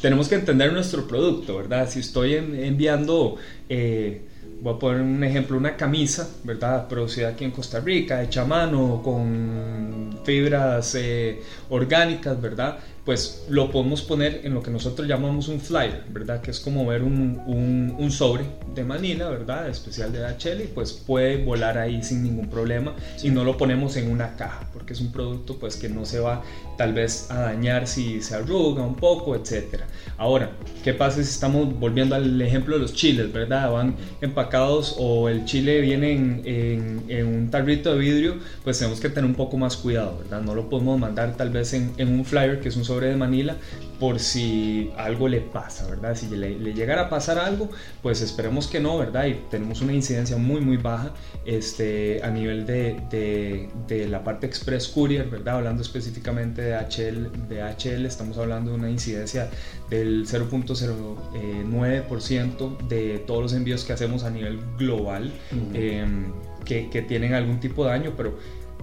tenemos 0.00 0.28
que 0.28 0.36
entender 0.36 0.72
nuestro 0.72 1.08
producto, 1.08 1.56
¿verdad? 1.56 1.88
Si 1.90 2.00
estoy 2.00 2.34
enviando... 2.34 3.36
Eh, 3.68 4.22
voy 4.60 4.74
a 4.74 4.78
poner 4.78 5.02
un 5.02 5.22
ejemplo, 5.22 5.56
una 5.56 5.76
camisa, 5.76 6.28
¿verdad? 6.44 6.88
Producida 6.88 7.28
aquí 7.28 7.44
en 7.44 7.50
Costa 7.50 7.80
Rica, 7.80 8.22
hecha 8.22 8.42
a 8.42 8.44
mano, 8.46 9.00
con 9.02 10.20
fibras 10.24 10.94
eh, 10.94 11.40
orgánicas, 11.68 12.40
¿verdad? 12.40 12.78
Pues 13.06 13.44
lo 13.48 13.70
podemos 13.70 14.02
poner 14.02 14.40
en 14.42 14.52
lo 14.52 14.64
que 14.64 14.70
nosotros 14.72 15.06
llamamos 15.06 15.46
un 15.46 15.60
flyer, 15.60 16.02
¿verdad? 16.08 16.40
Que 16.40 16.50
es 16.50 16.58
como 16.58 16.84
ver 16.84 17.04
un, 17.04 17.40
un, 17.46 18.10
sobre 18.10 18.44
de 18.74 18.82
Manila, 18.82 19.30
¿verdad? 19.30 19.68
Especial 19.68 20.12
de 20.12 20.18
DHL 20.18 20.62
y 20.62 20.66
pues 20.74 20.92
puede 20.92 21.44
volar 21.44 21.78
ahí 21.78 22.02
sin 22.02 22.24
ningún 22.24 22.50
problema 22.50 22.94
y 23.22 23.30
no 23.30 23.44
lo 23.44 23.56
ponemos 23.56 23.96
en 23.96 24.10
una 24.10 24.34
caja 24.34 24.68
porque 24.72 24.92
es 24.92 25.00
un 25.00 25.12
producto 25.12 25.56
pues 25.56 25.76
que 25.76 25.88
no 25.88 26.04
se 26.04 26.18
va 26.18 26.42
tal 26.76 26.94
vez 26.94 27.30
a 27.30 27.42
dañar 27.42 27.86
si 27.86 28.20
se 28.22 28.34
arruga 28.34 28.82
un 28.82 28.96
poco, 28.96 29.36
etcétera. 29.36 29.86
Ahora, 30.18 30.50
¿qué 30.82 30.92
pasa 30.92 31.22
si 31.22 31.30
estamos 31.30 31.78
volviendo 31.78 32.16
al 32.16 32.42
ejemplo 32.42 32.74
de 32.74 32.82
los 32.82 32.92
chiles, 32.92 33.32
¿verdad? 33.32 33.70
Van 33.70 33.94
empacados 34.20 34.96
o 34.98 35.28
el 35.28 35.44
chile 35.44 35.80
viene 35.80 36.12
en, 36.12 37.02
en, 37.08 37.26
un 37.26 37.50
tarrito 37.52 37.92
de 37.92 37.98
vidrio, 38.00 38.34
pues 38.64 38.78
tenemos 38.78 39.00
que 39.00 39.10
tener 39.10 39.24
un 39.24 39.36
poco 39.36 39.56
más 39.56 39.76
cuidado, 39.76 40.18
¿verdad? 40.18 40.42
No 40.42 40.56
lo 40.56 40.68
podemos 40.68 40.98
mandar 40.98 41.36
tal 41.36 41.50
vez 41.50 41.72
en, 41.72 41.92
en 41.98 42.08
un 42.08 42.24
flyer 42.24 42.60
que 42.60 42.68
es 42.68 42.76
un 42.76 42.84
sobre 42.84 42.95
de 43.04 43.16
Manila 43.16 43.56
por 44.00 44.18
si 44.18 44.90
algo 44.96 45.28
le 45.28 45.40
pasa, 45.40 45.88
¿verdad? 45.88 46.16
Si 46.16 46.26
le, 46.28 46.58
llegara 46.74 47.02
a 47.02 47.08
pasar 47.08 47.38
algo, 47.38 47.70
pues 48.02 48.20
esperemos 48.20 48.66
que 48.66 48.80
no, 48.80 48.98
¿verdad? 48.98 49.26
Y 49.26 49.34
tenemos 49.50 49.80
una 49.80 49.94
incidencia 49.94 50.36
muy, 50.36 50.60
muy 50.60 50.76
baja 50.76 51.12
este, 51.44 52.20
a 52.22 52.30
nivel 52.30 52.66
de, 52.66 53.68
de, 53.88 54.06
la 54.06 54.22
parte 54.22 54.46
Express 54.46 54.86
Courier, 54.88 55.28
¿verdad? 55.30 55.56
Hablando 55.56 55.82
específicamente 55.82 56.62
de 56.62 56.76
HL, 56.76 57.48
de 57.48 57.62
HL 57.62 58.06
estamos 58.06 58.38
hablando 58.38 58.70
de 58.72 58.76
una 58.76 58.90
incidencia 58.90 59.50
del 59.88 60.26
0.09% 60.26 62.88
de 62.88 63.18
todos 63.26 63.42
los 63.42 63.54
envíos 63.54 63.84
que 63.84 63.92
hacemos 63.92 64.24
a 64.24 64.30
nivel 64.30 64.58
global. 64.76 65.32
Em, 65.72 66.32
que, 66.64 66.90
que, 66.90 67.00
tienen 67.00 67.32
algún 67.32 67.60
tipo 67.60 67.84
de 67.84 67.90
daño, 67.90 68.14
pero 68.16 68.36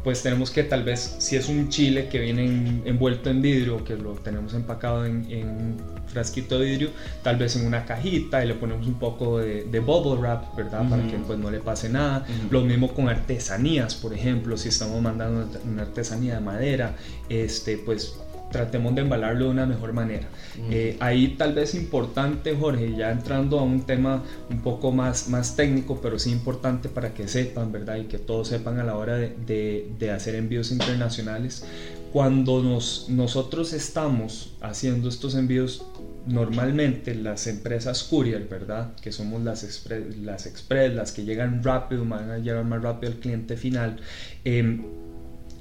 pues 0.04 0.22
tenemos 0.22 0.52
que 0.52 0.64
tal 0.64 0.84
vez, 0.84 1.16
si 1.20 1.36
es 1.36 1.48
un 1.48 1.70
chile 1.70 2.10
que 2.10 2.20
viene 2.20 2.82
envuelto 2.86 3.30
en 3.30 3.42
vidrio, 3.42 3.84
que 3.84 3.96
lo 3.96 4.14
tenemos 4.14 4.54
empacado 4.54 5.06
en, 5.06 5.26
un 5.32 5.78
frasquito 6.08 6.60
de 6.60 6.66
vidrio, 6.66 6.90
tal 7.24 7.38
vez 7.38 7.56
en 7.56 7.66
una 7.66 7.86
cajita 7.86 8.44
y 8.44 8.48
le 8.48 8.56
ponemos 8.56 8.86
un 8.86 8.96
poco 8.96 9.40
de, 9.40 9.80
bubble 9.80 10.20
wrap, 10.20 10.56
¿verdad? 10.56 10.88
Para 10.90 11.08
que 11.08 11.18
pues 11.18 11.40
no 11.40 11.50
le 11.50 11.60
pase 11.60 11.90
nada. 11.90 12.26
Lo 12.50 12.62
mismo 12.62 12.94
con 12.94 13.08
artesanías, 13.08 13.96
por 13.96 14.14
ejemplo, 14.14 14.58
si 14.58 14.70
estamos 14.70 15.02
mandando 15.02 15.50
una 15.66 15.84
artesanía 15.84 16.36
de 16.36 16.42
madera, 16.42 16.96
este, 17.30 17.78
pues 17.78 18.16
tratemos 18.54 18.96
de 18.96 19.02
embalarlo 19.02 19.46
de 19.46 19.52
una 19.52 19.66
mejor 19.66 19.92
manera. 19.92 20.30
Eh, 20.70 20.96
ahí 21.02 21.36
tal 21.38 21.54
vez 21.54 21.76
importante, 21.76 22.56
Jorge, 22.56 22.96
ya 22.96 23.12
entrando 23.12 23.60
a 23.60 23.64
un 23.64 23.82
tema 23.82 24.24
un 24.50 24.62
poco 24.62 24.92
más, 24.94 25.28
más 25.28 25.58
técnico, 25.58 26.00
pero 26.02 26.18
sí 26.20 26.32
importante 26.32 26.88
para 26.88 27.14
que 27.14 27.28
sepan, 27.28 27.74
¿verdad? 27.74 27.98
Y 27.98 28.06
que 28.06 28.20
todos 28.20 28.48
sepan 28.48 28.80
a 28.80 28.84
la 28.86 28.96
hora 28.96 29.18
de, 29.18 29.90
de, 30.00 30.12
hacer 30.12 30.36
envíos 30.36 30.72
internacionales. 30.72 31.66
Cuando 32.14 32.62
nos, 32.62 33.08
nosotros 33.10 33.74
estamos 33.74 34.54
haciendo 34.62 35.10
estos 35.10 35.34
envíos, 35.34 35.86
normalmente 36.28 37.16
las 37.16 37.48
empresas 37.48 38.04
courier, 38.04 38.48
¿verdad? 38.48 38.96
Que 39.02 39.12
somos 39.12 39.42
las 39.42 39.64
express, 39.64 40.16
las, 40.18 40.46
express, 40.46 40.94
las 40.94 41.12
que 41.12 41.26
llegan 41.26 41.64
rápido, 41.64 42.06
van 42.06 42.30
a 42.30 42.38
llegar 42.38 42.64
más 42.64 42.84
rápido 42.84 43.14
al 43.14 43.20
cliente 43.20 43.58
final, 43.58 44.00
em, 44.46 44.84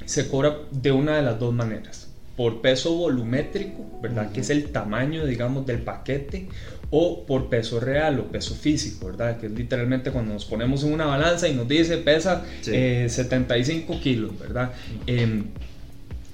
se 0.05 0.29
cobra 0.29 0.59
de 0.71 0.93
una 0.93 1.17
de 1.17 1.23
las 1.23 1.41
dos 1.41 1.55
maneras 1.55 2.12
por 2.37 2.61
peso 2.61 2.95
volumétrico, 2.95 4.01
¿verdad? 4.03 4.33
Que 4.33 4.41
es 4.41 4.51
el 4.51 4.71
tamaño, 4.71 5.27
digamos, 5.27 5.67
del 5.67 5.83
paquete, 5.83 6.49
o 6.91 7.25
por 7.25 7.49
peso 7.49 7.81
real 7.81 8.21
o 8.21 8.25
peso 8.25 8.55
físico, 8.55 9.07
¿verdad? 9.07 9.39
Que 9.39 9.47
es 9.47 9.53
literalmente 9.53 10.11
cuando 10.11 10.35
nos 10.35 10.45
ponemos 10.45 10.85
en 10.85 10.93
una 10.93 11.07
balanza 11.07 11.49
y 11.49 11.55
nos 11.55 11.67
dice 11.67 11.97
pesa 11.97 12.45
75 12.62 13.93
eh, 13.93 14.01
kilos, 14.03 14.39
¿verdad? 14.39 14.73
Em, 15.07 15.45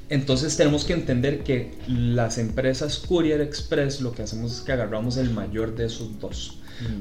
entonces 0.08 0.56
tenemos 0.56 0.84
que 0.84 0.94
entender 0.94 1.44
que 1.44 1.74
las 1.86 2.38
empresas 2.38 2.98
Courier 2.98 3.40
Express 3.40 4.00
lo 4.00 4.12
que 4.12 4.22
hacemos 4.22 4.52
es 4.52 4.60
que 4.62 4.72
agarramos 4.72 5.16
el 5.16 5.30
mayor 5.30 5.76
de 5.76 5.86
esos 5.86 6.18
dos. 6.18 6.58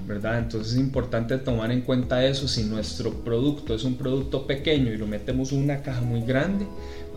¿verdad? 0.07 0.39
Entonces 0.39 0.73
es 0.73 0.79
importante 0.79 1.37
tomar 1.37 1.71
en 1.71 1.81
cuenta 1.81 2.25
eso. 2.25 2.47
Si 2.47 2.63
nuestro 2.63 3.13
producto 3.23 3.75
es 3.75 3.83
un 3.83 3.95
producto 3.95 4.47
pequeño 4.47 4.91
y 4.91 4.97
lo 4.97 5.05
metemos 5.05 5.51
en 5.51 5.63
una 5.63 5.81
caja 5.81 6.01
muy 6.01 6.21
grande, 6.21 6.65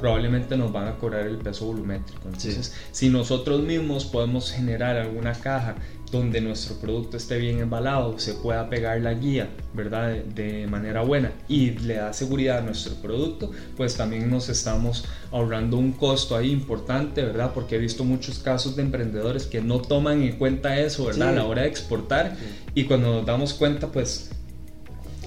probablemente 0.00 0.56
nos 0.56 0.72
van 0.72 0.88
a 0.88 0.96
cobrar 0.96 1.26
el 1.26 1.38
peso 1.38 1.66
volumétrico. 1.66 2.22
Entonces, 2.24 2.74
si 2.90 3.08
nosotros 3.08 3.60
mismos 3.60 4.04
podemos 4.04 4.50
generar 4.50 4.96
alguna 4.96 5.32
caja 5.32 5.76
donde 6.10 6.40
nuestro 6.40 6.76
producto 6.76 7.16
esté 7.16 7.38
bien 7.38 7.60
embalado, 7.60 8.18
se 8.18 8.34
pueda 8.34 8.68
pegar 8.68 9.00
la 9.00 9.14
guía, 9.14 9.48
¿verdad? 9.74 10.12
De, 10.12 10.66
manera 10.66 11.02
buena 11.02 11.32
y 11.48 11.70
le 11.70 11.94
da 11.94 12.12
seguridad 12.12 12.58
a 12.58 12.60
nuestro 12.62 12.94
producto, 12.96 13.50
pues 13.76 13.96
también 13.96 14.30
nos 14.30 14.48
estamos 14.48 15.04
ahorrando 15.30 15.76
un 15.76 15.92
costo 15.92 16.36
ahí 16.36 16.50
importante, 16.50 17.22
¿verdad? 17.22 17.52
Porque 17.54 17.76
he 17.76 17.78
visto 17.78 18.04
muchos 18.04 18.38
casos 18.38 18.76
de 18.76 18.82
emprendedores 18.82 19.46
que 19.46 19.60
no 19.60 19.80
toman 19.80 20.22
en 20.22 20.32
cuenta 20.32 20.78
eso, 20.78 21.06
¿verdad? 21.06 21.30
A 21.30 21.32
la 21.32 21.44
hora 21.44 21.62
de 21.62 21.68
exportar 21.68 22.36
y 22.74 22.84
cuando 22.84 23.14
nos 23.14 23.26
damos 23.26 23.54
cuenta, 23.54 23.88
pues 23.88 24.30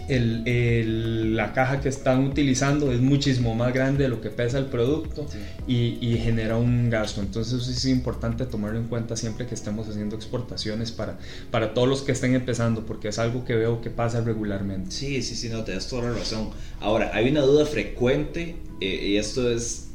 el, 0.08 1.36
la 1.36 1.54
caja 1.54 1.80
que 1.82 1.90
están 1.90 2.26
utilizando 2.26 2.92
es 2.92 3.00
muchísimo 3.00 3.56
más 3.56 3.74
grande 3.74 4.04
de 4.04 4.10
lo 4.10 4.22
que 4.22 4.30
pesa 4.30 4.58
el 4.58 4.66
producto 4.66 5.26
y, 5.68 6.18
genera 6.24 6.58
un 6.58 6.90
gasto. 6.90 7.22
Entonces 7.22 7.62
eso 7.62 7.72
es 7.72 7.86
importante 7.86 8.46
tomarlo 8.46 8.80
en 8.80 8.88
cuenta 8.88 9.18
siempre 9.18 9.46
que 9.46 9.56
estemos 9.56 9.90
haciendo 9.90 10.16
exportaciones 10.16 10.92
para, 10.92 11.18
para 11.52 11.74
todos 11.74 11.88
los 11.88 12.02
que 12.02 12.12
estén 12.12 12.34
empezando, 12.34 12.86
porque 12.86 13.10
es 13.10 13.20
algo 13.20 13.44
que 13.44 13.56
veo 13.56 13.82
que 13.82 13.90
pasa 13.90 14.22
regularmente. 14.22 14.92
Sí, 14.92 15.22
sí, 15.22 15.36
sí, 15.36 15.50
no, 15.50 15.64
te 15.64 15.74
das 15.74 15.88
toda 15.88 16.04
la 16.10 16.18
razón. 16.18 16.50
Ahora, 16.80 17.12
hay 17.14 17.30
una 17.30 17.42
duda 17.42 17.66
frecuente, 17.66 18.56
eh, 18.80 19.08
y 19.08 19.18
esto 19.18 19.50
es 19.50 19.90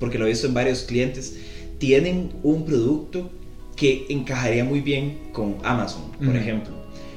porque 0.00 0.18
lo 0.18 0.26
he 0.26 0.30
visto 0.30 0.46
en 0.46 0.54
varios 0.54 0.80
clientes, 0.82 1.36
tienen 1.78 2.32
un 2.42 2.64
producto 2.64 3.30
que 3.76 4.06
encajaría 4.08 4.64
muy 4.64 4.80
bien 4.80 5.30
con 5.32 5.58
Amazon, 5.62 6.10
por 6.24 6.36
ejemplo. 6.36 6.74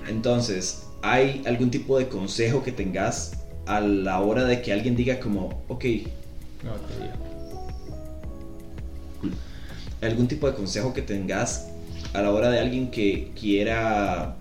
Entonces, 0.07 0.82
¿hay 1.03 1.43
algún 1.45 1.69
tipo 1.69 1.99
de 1.99 2.07
consejo 2.07 2.63
que 2.63 2.71
tengas 2.71 3.33
a 3.67 3.81
la 3.81 4.21
hora 4.21 4.45
de 4.45 4.61
que 4.61 4.73
alguien 4.73 4.95
diga 4.95 5.19
como, 5.19 5.63
ok, 5.67 5.85
algún 10.01 10.27
tipo 10.27 10.49
de 10.49 10.55
consejo 10.55 10.93
que 10.93 11.01
tengas 11.01 11.67
a 12.13 12.21
la 12.21 12.31
hora 12.31 12.49
de 12.49 12.59
alguien 12.59 12.89
que 12.89 13.31
quiera 13.39 14.37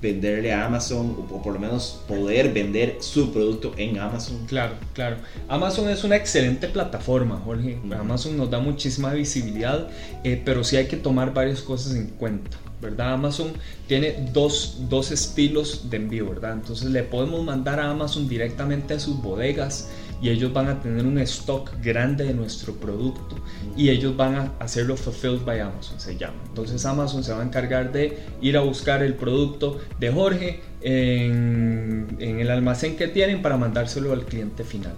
venderle 0.00 0.52
a 0.52 0.66
Amazon 0.66 1.26
o 1.30 1.42
por 1.42 1.54
lo 1.54 1.60
menos 1.60 2.02
poder 2.08 2.52
vender 2.52 2.96
su 3.00 3.32
producto 3.32 3.74
en 3.76 3.98
Amazon. 3.98 4.46
Claro, 4.46 4.74
claro. 4.94 5.16
Amazon 5.48 5.88
es 5.88 6.02
una 6.02 6.16
excelente 6.16 6.68
plataforma, 6.68 7.40
Jorge. 7.44 7.78
Amazon 7.98 8.36
nos 8.36 8.50
da 8.50 8.58
muchísima 8.58 9.12
visibilidad, 9.12 9.88
eh, 10.24 10.40
pero 10.44 10.64
sí 10.64 10.76
hay 10.76 10.86
que 10.86 10.96
tomar 10.96 11.34
varias 11.34 11.60
cosas 11.60 11.94
en 11.94 12.06
cuenta. 12.08 12.56
¿Verdad? 12.80 13.14
Amazon 13.14 13.52
tiene 13.86 14.30
dos, 14.32 14.78
estilos 15.10 15.90
de 15.90 15.96
envío, 15.96 16.28
¿verdad? 16.28 16.52
Entonces 16.52 16.90
le 16.90 17.02
podemos 17.02 17.44
mandar 17.44 17.80
a 17.80 17.90
Amazon 17.90 18.28
directamente 18.28 18.94
a 18.94 19.00
sus 19.00 19.20
bodegas 19.20 19.88
y 20.20 20.30
ellos 20.30 20.52
van 20.52 20.68
a 20.68 20.80
tener 20.80 21.04
un 21.04 21.18
stock 21.18 21.70
grande 21.82 22.24
de 22.24 22.34
nuestro 22.34 22.74
producto 22.74 23.36
y 23.76 23.90
ellos 23.90 24.16
van 24.16 24.34
a 24.36 24.52
hacerlo 24.60 24.96
fulfilled 24.96 25.44
by 25.44 25.60
Amazon, 25.60 26.00
se 26.00 26.16
llama. 26.16 26.36
Entonces 26.48 26.84
Amazon 26.84 27.22
se 27.22 27.32
va 27.32 27.40
a 27.40 27.44
encargar 27.44 27.92
de 27.92 28.18
ir 28.40 28.56
a 28.56 28.60
buscar 28.60 29.02
el 29.02 29.14
producto 29.14 29.78
de 29.98 30.10
Jorge 30.10 30.60
en, 30.80 32.16
el 32.20 32.50
almacén 32.50 32.96
que 32.96 33.08
tienen 33.08 33.42
para 33.42 33.56
mandárselo 33.56 34.12
al 34.12 34.24
cliente 34.24 34.64
final. 34.64 34.94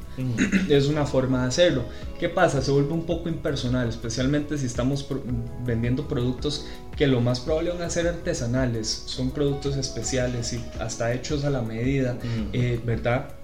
Es 0.68 0.86
una 0.86 1.06
forma 1.06 1.42
de 1.42 1.48
hacerlo. 1.48 1.84
¿Qué 2.18 2.28
pasa? 2.28 2.62
Se 2.62 2.70
vuelve 2.70 2.92
un 2.92 3.06
poco 3.06 3.28
impersonal, 3.28 3.88
especialmente 3.88 4.58
si 4.58 4.66
estamos 4.66 5.06
vendiendo 5.64 6.06
productos 6.06 6.66
que 6.96 7.06
lo 7.06 7.20
más 7.20 7.40
probable 7.40 7.70
van 7.70 7.82
a 7.82 7.90
ser 7.90 8.08
artesanales, 8.08 9.04
son 9.06 9.30
productos 9.30 9.76
especiales 9.76 10.52
y 10.52 10.64
hasta 10.80 11.12
hechos 11.14 11.44
a 11.44 11.50
la 11.50 11.62
medida, 11.62 12.18
eh, 12.52 12.80
¿verdad? 12.84 13.37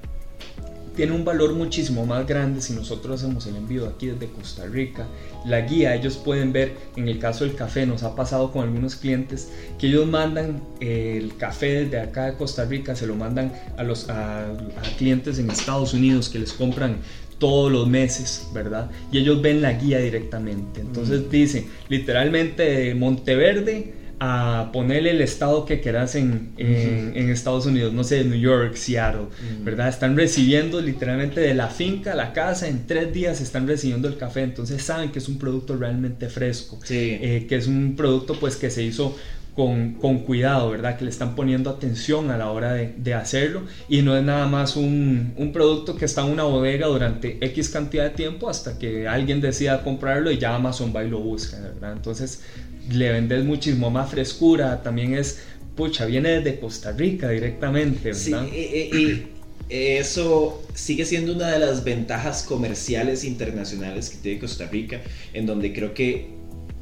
Tiene 0.95 1.13
un 1.13 1.25
valor 1.25 1.55
muchísimo 1.55 2.07
más 2.07 2.27
grande 2.27 2.61
si 2.61 2.73
nosotros 2.73 3.21
hacemos 3.21 3.47
el 3.47 3.57
envío 3.57 3.87
aquí 3.87 4.07
desde 4.07 4.29
Costa 4.29 4.67
Rica. 4.67 5.07
La 5.45 5.61
guía, 5.63 5.95
ellos 5.95 6.17
pueden 6.17 6.53
ver, 6.53 6.77
en 6.97 7.09
el 7.09 7.19
caso 7.19 7.45
del 7.45 7.55
café, 7.55 7.87
nos 7.87 8.03
ha 8.03 8.15
pasado 8.15 8.53
con 8.53 8.65
algunos 8.65 8.97
clientes 8.97 9.51
que 9.79 9.89
ellos 9.89 10.07
mandan 10.07 10.63
eh, 10.81 11.19
el 11.21 11.37
café 11.37 11.85
desde 11.85 12.01
acá 12.01 12.27
de 12.27 12.37
Costa 12.37 12.65
Rica, 12.65 12.95
se 12.95 13.07
lo 13.07 13.17
mandan 13.17 13.53
a 13.77 13.83
los 13.83 14.09
a, 14.09 14.53
clientes 14.97 15.39
en 15.39 15.51
Estados 15.51 15.95
Unidos 15.95 16.29
que 16.29 16.39
les 16.39 16.53
compran 16.53 16.99
todos 17.39 17.71
los 17.71 17.89
meses, 17.89 18.49
¿verdad? 18.55 18.91
Y 19.11 19.19
ellos 19.19 19.43
ven 19.43 19.61
la 19.61 19.73
guía 19.73 19.99
directamente. 19.99 20.81
Entonces 20.81 21.29
dicen, 21.31 21.67
literalmente 21.89 22.95
Monteverde 22.95 24.04
a 24.25 24.73
ponerle 24.73 25.11
el 25.11 25.21
estado 25.21 25.65
que 25.65 25.81
quieras 25.81 26.15
en, 26.15 26.53
en, 26.57 27.31
Estados 27.31 27.67
Unidos, 27.67 27.93
no 27.93 28.05
sé, 28.05 28.25
New 28.25 28.39
York, 28.39 28.75
Seattle, 28.75 29.27
¿verdad? 29.63 29.89
Están 29.89 30.17
recibiendo 30.17 30.81
literalmente 30.81 31.41
de 31.41 31.55
la 31.55 31.69
finca 31.69 32.13
a 32.13 32.15
la 32.15 32.33
casa, 32.33 32.69
en 32.69 32.87
tres 32.87 33.13
días 33.13 33.41
están 33.41 33.67
recibiendo 33.67 34.09
el 34.09 34.17
café, 34.17 34.43
entonces 34.43 34.83
saben 34.83 35.11
que 35.11 35.19
es 35.19 35.29
un 35.29 35.39
producto 35.39 35.77
realmente 35.77 36.29
fresco, 36.29 36.79
eh, 36.91 37.47
que 37.49 37.57
es 37.57 37.67
un 37.67 37.95
producto 37.97 38.35
pues 38.39 38.57
que 38.57 38.71
se 38.71 38.83
hizo 38.83 39.17
con, 39.55 39.95
con, 39.95 40.19
cuidado, 40.21 40.71
¿verdad? 40.71 40.97
Que 40.97 41.05
le 41.05 41.11
están 41.11 41.37
poniendo 41.37 41.71
atención 41.71 42.31
a 42.31 42.37
la 42.37 42.51
hora 42.51 42.73
de, 42.73 42.95
de 42.97 43.15
hacerlo 43.15 43.63
y 43.89 44.03
no 44.03 44.17
es 44.17 44.25
nada 44.25 44.47
más 44.47 44.77
un, 44.77 45.33
un, 45.37 45.53
producto 45.53 45.97
que 45.97 46.05
está 46.07 46.27
en 46.27 46.33
una 46.33 46.43
bodega 46.43 46.89
durante 46.89 47.39
X 47.45 47.69
cantidad 47.69 48.05
de 48.05 48.11
tiempo 48.11 48.49
hasta 48.49 48.79
que 48.79 49.07
alguien 49.07 49.41
decida 49.41 49.83
comprarlo 49.83 50.31
y 50.33 50.39
ya 50.39 50.57
Amazon 50.57 50.93
va 50.95 51.05
y 51.05 51.11
lo 51.11 51.21
busca, 51.21 51.61
¿verdad? 51.61 51.93
Entonces 51.93 52.43
le 52.91 53.13
vendes 53.13 53.45
muchísimo 53.45 53.91
más 53.91 54.11
frescura, 54.11 54.83
también 54.83 55.15
es, 55.15 55.41
pucha, 55.77 56.07
viene 56.07 56.41
desde 56.41 56.59
Costa 56.59 56.93
Rica 56.93 57.29
directamente, 57.29 58.13
¿verdad? 58.13 58.47
Sí, 58.51 58.59
y, 58.59 59.27
eso 59.71 60.63
sigue 60.75 61.07
siendo 61.07 61.33
una 61.33 61.51
de 61.51 61.59
las 61.59 61.85
ventajas 61.85 62.43
comerciales 62.43 63.25
internacionales 63.25 64.11
que 64.11 64.19
tiene 64.19 64.39
Costa 64.39 64.67
Rica, 64.67 65.01
en 65.33 65.47
donde 65.47 65.73
creo 65.73 65.95
que 65.95 66.29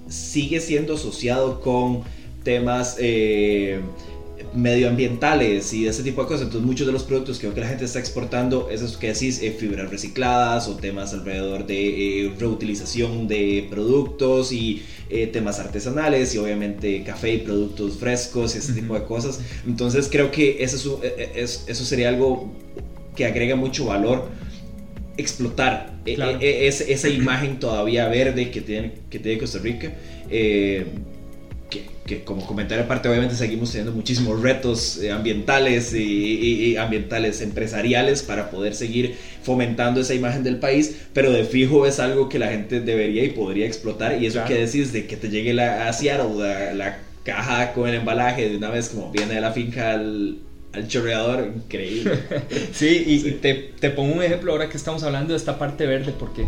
sigue 0.08 0.60
siendo 0.60 0.94
asociado 0.94 1.60
con 1.60 2.02
temas... 2.42 2.96
Eh, 2.98 3.80
medioambientales 4.54 5.72
y 5.72 5.86
ese 5.86 6.02
tipo 6.02 6.22
de 6.22 6.28
cosas. 6.28 6.42
Entonces 6.42 6.66
muchos 6.66 6.86
de 6.86 6.92
los 6.92 7.02
productos 7.02 7.38
que 7.38 7.42
creo 7.42 7.54
que 7.54 7.60
la 7.60 7.68
gente 7.68 7.84
está 7.84 7.98
exportando 7.98 8.68
es 8.70 8.82
eso 8.82 8.98
que 8.98 9.08
decís, 9.12 9.42
eh, 9.42 9.52
fibras 9.52 9.90
recicladas 9.90 10.68
o 10.68 10.76
temas 10.76 11.12
alrededor 11.14 11.66
de 11.66 12.26
eh, 12.26 12.32
reutilización 12.38 13.28
de 13.28 13.66
productos 13.70 14.52
y 14.52 14.82
eh, 15.10 15.26
temas 15.26 15.58
artesanales 15.58 16.34
y 16.34 16.38
obviamente 16.38 17.02
café 17.04 17.34
y 17.34 17.38
productos 17.38 17.96
frescos 17.96 18.54
y 18.54 18.58
ese 18.58 18.72
tipo 18.74 18.94
de 18.94 19.04
cosas. 19.04 19.40
Entonces 19.66 20.08
creo 20.10 20.30
que 20.30 20.62
eso, 20.62 21.00
es, 21.02 21.64
eso 21.66 21.84
sería 21.84 22.08
algo 22.08 22.52
que 23.16 23.26
agrega 23.26 23.56
mucho 23.56 23.86
valor 23.86 24.28
explotar 25.18 25.92
esa 26.06 27.08
imagen 27.08 27.60
todavía 27.60 28.08
verde 28.08 28.50
que 28.50 28.62
tiene, 28.62 28.92
que 29.10 29.18
tiene 29.18 29.38
Costa 29.38 29.58
Rica 29.58 29.92
que, 32.06 32.24
como 32.24 32.44
comentario 32.46 32.84
aparte 32.84 33.08
obviamente 33.08 33.34
seguimos 33.34 33.70
teniendo 33.70 33.92
muchísimos 33.92 34.40
retos 34.40 34.98
eh, 34.98 35.12
ambientales 35.12 35.94
y, 35.94 36.76
ambientales 36.76 37.40
empresariales 37.40 38.22
para 38.22 38.50
poder 38.50 38.74
seguir 38.74 39.14
fomentando 39.42 40.00
esa 40.00 40.14
imagen 40.14 40.42
del 40.42 40.56
país, 40.56 40.96
pero 41.12 41.30
de 41.30 41.44
fijo 41.44 41.86
es 41.86 42.00
algo 42.00 42.28
que 42.28 42.38
la 42.38 42.48
gente 42.48 42.80
debería 42.80 43.24
y 43.24 43.30
podría 43.30 43.66
explotar 43.66 44.20
y 44.20 44.26
eso 44.26 44.44
que 44.46 44.54
decís 44.54 44.92
de 44.92 45.06
que 45.06 45.16
te 45.16 45.28
llegue 45.28 45.52
la, 45.52 45.88
a 45.88 45.92
Seattle 45.92 46.74
la, 46.74 46.98
caja 47.24 47.72
con 47.72 47.88
el 47.88 47.94
embalaje 47.94 48.48
de 48.48 48.56
una 48.56 48.68
vez 48.68 48.88
como 48.88 49.12
viene 49.12 49.34
de 49.34 49.40
la 49.40 49.52
finca 49.52 49.92
al, 49.92 50.38
al 50.72 50.88
chorreador, 50.88 51.52
increíble. 51.54 52.18
sí, 52.72 53.04
y, 53.06 53.30
te, 53.32 53.72
te, 53.78 53.90
pongo 53.90 54.14
un 54.14 54.22
ejemplo 54.24 54.50
ahora 54.50 54.68
que 54.68 54.76
estamos 54.76 55.04
hablando 55.04 55.32
de 55.32 55.36
esta 55.36 55.56
parte 55.56 55.86
verde, 55.86 56.12
porque 56.18 56.46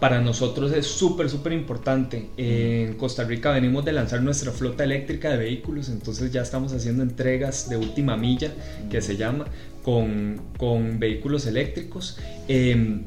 para 0.00 0.20
nosotros 0.20 0.72
es 0.72 0.86
súper, 0.86 1.30
súper 1.30 1.52
importante. 1.52 2.28
En 2.36 2.94
Costa 2.94 3.24
Rica 3.24 3.52
venimos 3.52 3.84
de 3.84 3.92
lanzar 3.92 4.22
nuestra 4.22 4.52
flota 4.52 4.84
eléctrica 4.84 5.30
de 5.30 5.38
vehículos, 5.38 5.88
entonces 5.88 6.30
ya 6.32 6.42
estamos 6.42 6.72
haciendo 6.72 7.02
entregas 7.02 7.68
de 7.68 7.76
última 7.76 8.16
milla, 8.16 8.52
que 8.90 9.00
se 9.00 9.16
llama, 9.16 9.46
con, 9.82 10.40
con 10.58 10.98
vehículos 10.98 11.46
eléctricos. 11.46 12.18
Em, 12.48 13.04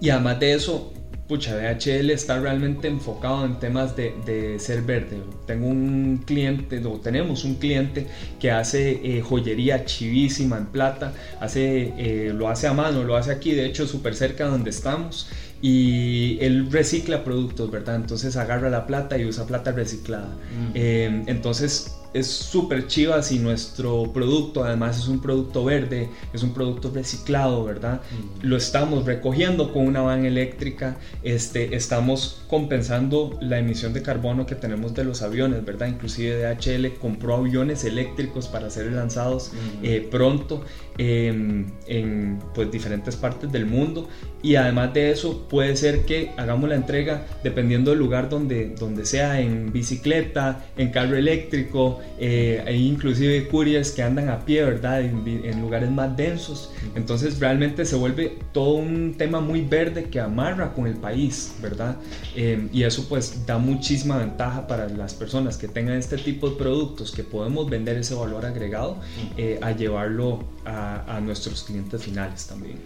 y 0.00 0.10
además 0.10 0.40
de 0.40 0.54
eso, 0.54 0.92
pucha, 1.28 1.54
DHL 1.56 2.10
está 2.10 2.40
realmente 2.40 2.88
enfocado 2.88 3.44
en 3.44 3.58
temas 3.58 3.94
de, 3.94 4.14
de, 4.24 4.58
ser 4.58 4.82
verde. 4.82 5.18
Tengo 5.46 5.66
un 5.66 6.22
cliente, 6.24 6.82
o 6.84 6.98
tenemos 6.98 7.44
un 7.44 7.56
cliente 7.56 8.06
que 8.40 8.50
hace 8.50 9.00
eh, 9.04 9.20
joyería 9.20 9.84
chivísima 9.84 10.56
en 10.56 10.66
plata, 10.66 11.12
hace, 11.38 11.92
eh, 11.98 12.32
lo 12.34 12.48
hace 12.48 12.66
a 12.66 12.72
mano, 12.72 13.04
lo 13.04 13.14
hace 13.14 13.30
aquí, 13.30 13.52
de 13.52 13.66
hecho 13.66 13.86
súper 13.86 14.14
cerca 14.14 14.46
donde 14.46 14.70
estamos 14.70 15.28
y 15.60 16.38
él 16.40 16.70
recicla 16.70 17.24
productos, 17.24 17.70
¿verdad? 17.70 17.96
Entonces 17.96 18.36
agarra 18.36 18.70
la 18.70 18.86
plata 18.86 19.18
y 19.18 19.24
usa 19.24 19.46
plata 19.46 19.72
reciclada. 19.72 20.28
Mm. 20.28 20.70
Eh, 20.74 21.22
entonces 21.26 21.97
es 22.14 22.26
súper 22.26 22.86
chiva 22.86 23.22
si 23.22 23.38
nuestro 23.38 24.12
producto 24.12 24.64
además 24.64 24.98
es 24.98 25.08
un 25.08 25.20
producto 25.20 25.64
verde, 25.64 26.08
es 26.32 26.42
un 26.42 26.54
producto 26.54 26.90
reciclado, 26.90 27.64
¿verdad? 27.64 28.00
Mm. 28.10 28.46
Lo 28.46 28.56
estamos 28.56 29.04
recogiendo 29.04 29.72
con 29.72 29.86
una 29.86 30.00
van 30.00 30.24
eléctrica, 30.24 30.96
este, 31.22 31.76
estamos 31.76 32.42
compensando 32.48 33.38
la 33.40 33.58
emisión 33.58 33.92
de 33.92 34.02
carbono 34.02 34.46
que 34.46 34.54
tenemos 34.54 34.94
de 34.94 35.04
los 35.04 35.22
aviones, 35.22 35.64
¿verdad? 35.64 35.88
Inclusive 35.88 36.42
DHL 36.42 36.98
compró 36.98 37.36
aviones 37.36 37.84
eléctricos 37.84 38.48
para 38.48 38.70
ser 38.70 38.90
lanzados 38.92 39.52
mm. 39.52 39.84
eh, 39.84 40.08
pronto 40.10 40.64
en 40.98 42.38
pues, 42.54 42.72
diferentes 42.72 43.14
partes 43.14 43.52
del 43.52 43.66
mundo 43.66 44.08
y 44.42 44.54
además 44.54 44.94
de 44.94 45.10
eso 45.10 45.48
puede 45.48 45.74
ser 45.76 46.04
que 46.04 46.30
hagamos 46.36 46.68
la 46.68 46.76
entrega 46.76 47.26
dependiendo 47.42 47.90
del 47.90 47.98
lugar 47.98 48.28
donde, 48.28 48.74
donde 48.78 49.04
sea, 49.04 49.40
en 49.40 49.72
bicicleta, 49.72 50.64
en 50.76 50.90
carro 50.90 51.16
eléctrico, 51.16 51.97
eh, 52.18 52.62
hay 52.66 52.86
inclusive 52.86 53.48
couriers 53.48 53.90
que 53.90 54.02
andan 54.02 54.28
a 54.28 54.44
pie, 54.44 54.64
¿verdad? 54.64 55.02
En, 55.02 55.60
lugares 55.60 55.90
más 55.90 56.16
densos. 56.16 56.70
Entonces 56.94 57.38
realmente 57.38 57.84
se 57.84 57.96
vuelve 57.96 58.38
todo 58.52 58.74
un 58.74 59.14
tema 59.16 59.40
muy 59.40 59.62
verde 59.62 60.04
que 60.04 60.20
amarra 60.20 60.72
con 60.72 60.86
el 60.86 60.94
país, 60.94 61.54
¿verdad? 61.60 61.96
Em, 62.34 62.68
y 62.72 62.82
eso 62.82 63.06
pues 63.08 63.46
da 63.46 63.58
muchísima 63.58 64.18
ventaja 64.18 64.66
para 64.66 64.88
las 64.88 65.14
personas 65.14 65.56
que 65.56 65.68
tengan 65.68 65.96
este 65.96 66.16
tipo 66.16 66.50
de 66.50 66.56
productos, 66.56 67.12
que 67.12 67.24
podemos 67.24 67.68
vender 67.68 67.96
ese 67.96 68.14
valor 68.14 68.46
agregado 68.46 68.98
eh, 69.36 69.58
a 69.62 69.72
llevarlo 69.72 70.44
a, 70.64 71.16
a 71.16 71.20
nuestros 71.20 71.64
clientes 71.64 72.02
finales 72.02 72.46
también. 72.46 72.78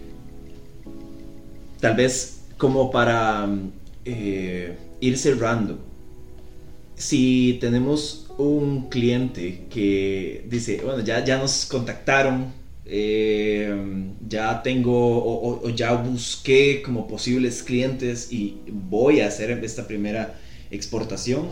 Tal 1.79 1.95
vez 1.95 2.43
como 2.57 2.91
para 2.91 3.45
eh, 4.05 4.77
ir 4.99 5.17
cerrando, 5.17 5.77
si 6.95 7.57
tenemos 7.59 8.27
un 8.37 8.89
cliente 8.89 9.65
que 9.69 10.45
dice, 10.49 10.81
bueno, 10.83 11.03
ya, 11.03 11.23
ya 11.23 11.37
nos 11.37 11.65
contactaron, 11.65 12.53
eh, 12.85 13.73
ya 14.27 14.61
tengo 14.61 15.23
o, 15.23 15.69
ya 15.69 15.93
busqué 15.93 16.81
como 16.83 17.07
posibles 17.07 17.63
clientes 17.63 18.31
y 18.31 18.57
voy 18.67 19.21
a 19.21 19.27
hacer 19.27 19.51
esta 19.63 19.87
primera 19.87 20.35
exportación, 20.71 21.47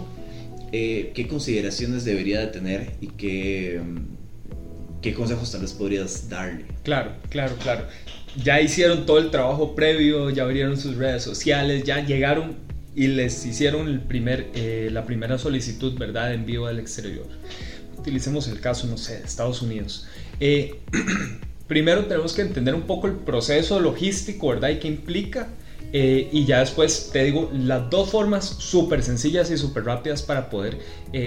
eh, 0.71 1.11
¿qué 1.13 1.27
consideraciones 1.27 2.05
debería 2.05 2.39
de 2.39 2.47
tener 2.47 2.93
y 3.01 3.07
qué, 3.07 3.81
qué 5.01 5.13
consejos 5.13 5.51
tal 5.51 5.61
vez 5.61 5.73
podrías 5.73 6.29
darle? 6.29 6.65
Claro, 6.83 7.13
claro, 7.29 7.55
claro. 7.61 7.85
Ya 8.41 8.61
hicieron 8.61 9.05
todo 9.05 9.19
el 9.19 9.29
trabajo 9.29 9.75
previo, 9.75 10.29
ya 10.29 10.43
abrieron 10.43 10.77
sus 10.77 10.95
redes 10.95 11.23
sociales, 11.23 11.83
ya 11.83 12.05
llegaron 12.05 12.70
y 12.95 13.07
les 13.07 13.45
hicieron 13.45 13.87
el 13.87 14.01
primer, 14.01 14.49
eh, 14.53 14.89
la 14.91 15.05
primera 15.05 15.37
solicitud, 15.37 15.97
¿verdad?, 15.97 16.29
de 16.29 16.35
envío 16.35 16.65
al 16.65 16.79
exterior. 16.79 17.27
Utilicemos 17.97 18.47
el 18.47 18.59
caso, 18.59 18.87
no 18.87 18.97
sé, 18.97 19.19
de 19.19 19.25
Estados 19.25 19.61
Unidos. 19.61 20.07
Eh, 20.39 20.75
primero 21.67 22.05
tenemos 22.05 22.33
que 22.33 22.41
entender 22.41 22.75
un 22.75 22.83
poco 22.83 23.07
el 23.07 23.13
proceso 23.13 23.79
logístico, 23.79 24.49
¿verdad?, 24.49 24.69
y 24.69 24.79
qué 24.79 24.87
implica. 24.87 25.47
Eh, 25.93 26.29
y 26.31 26.45
ya 26.45 26.59
después 26.59 27.09
te 27.11 27.21
digo 27.25 27.51
las 27.53 27.89
dos 27.89 28.11
formas 28.11 28.45
súper 28.45 29.03
sencillas 29.03 29.51
y 29.51 29.57
súper 29.57 29.83
rápidas 29.83 30.21
para 30.21 30.49
poder 30.49 30.79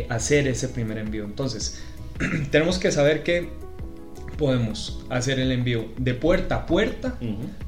hacer 0.09 0.49
ese 0.49 0.69
primer 0.69 0.97
envío. 0.99 1.25
Entonces, 1.25 1.83
tenemos 2.51 2.79
que 2.79 2.91
saber 2.91 3.23
que 3.23 3.51
podemos 4.37 5.01
hacer 5.11 5.39
el 5.39 5.53
envío 5.53 5.87
de 5.97 6.15
puerta 6.15 6.57
a 6.57 6.67
puerta, 6.67 7.19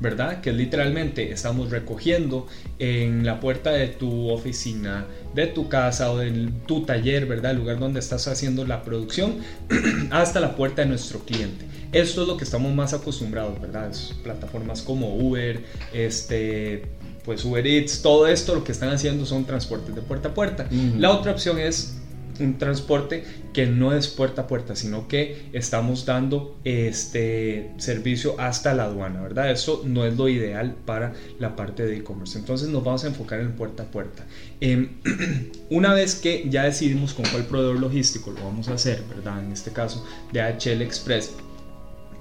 ¿verdad? 0.01 0.41
Que 0.41 0.53
literalmente 0.53 1.33
estamos 1.33 1.71
recogiendo 1.71 2.47
en 2.79 3.25
la 3.25 3.41
puerta 3.41 3.71
de 3.71 3.89
tu 3.89 4.31
oficina, 4.31 5.07
de 5.35 5.47
tu 5.47 5.69
casa 5.69 6.11
o 6.11 6.19
de 6.19 6.51
tu 6.67 6.85
taller, 6.85 7.27
¿verdad? 7.27 7.53
El 7.53 7.59
lugar 7.59 7.79
donde 7.79 8.01
estás 8.01 8.29
haciendo 8.29 8.67
la 8.67 8.83
producción, 8.83 9.37
hasta 10.11 10.41
la 10.41 10.57
puerta 10.57 10.83
de 10.83 10.89
nuestro 10.89 11.21
cliente. 11.21 11.65
Esto 11.93 12.23
es 12.23 12.29
lo 12.29 12.37
que 12.37 12.45
estamos 12.45 12.75
más 12.75 12.93
acostumbrados, 12.93 13.61
¿verdad? 13.61 13.93
plataformas 14.23 14.83
como 14.83 15.17
Uber, 15.17 15.61
este, 15.93 16.83
pues 17.25 17.45
Uber 17.45 17.67
Eats, 17.67 18.03
todo 18.03 18.27
esto 18.27 18.55
lo 18.55 18.65
que 18.65 18.73
están 18.73 18.91
haciendo 18.91 19.25
son 19.25 19.45
transportes 19.45 19.95
de 19.95 20.03
puerta 20.03 20.29
a 20.29 20.35
puerta. 20.35 20.69
La 20.99 21.11
otra 21.11 21.33
opción 21.33 21.59
es 21.59 21.97
un 22.41 22.59
transporte 22.59 23.25
que 23.53 23.67
no 23.67 23.93
es 23.93 24.09
puerta 24.09 24.43
a 24.43 24.47
puerta, 24.47 24.77
sino 24.77 25.09
que 25.09 25.49
estamos 25.53 26.05
dando 26.07 26.57
este 26.65 27.71
servicio 27.79 28.39
hasta 28.39 28.75
la 28.75 28.85
aduana, 28.85 29.23
¿verdad? 29.23 29.51
Eso 29.51 29.83
no 29.85 30.05
es 30.05 30.17
lo 30.17 30.29
ideal 30.29 30.75
para 30.85 31.15
la 31.39 31.57
parte 31.57 31.85
de 31.85 31.97
e-commerce. 31.97 32.39
Entonces 32.39 32.69
nos 32.69 32.85
vamos 32.85 33.05
a 33.05 33.09
enfocar 33.09 33.41
en 33.41 33.53
puerta 33.53 33.85
a 33.85 33.87
puerta. 33.87 34.27
Em, 34.61 34.91
una 35.71 35.95
vez 35.95 36.15
que 36.15 36.47
ya 36.49 36.65
decidimos 36.65 37.15
con 37.15 37.25
cuál 37.27 37.45
proveedor 37.47 37.81
logístico 37.81 38.31
lo 38.31 38.45
vamos 38.45 38.69
a 38.69 38.75
hacer, 38.75 39.03
¿verdad? 39.09 39.45
En 39.45 39.53
este 39.53 39.73
caso 39.73 40.07
de 40.33 40.41
HL 40.41 40.83
Express, 40.83 41.33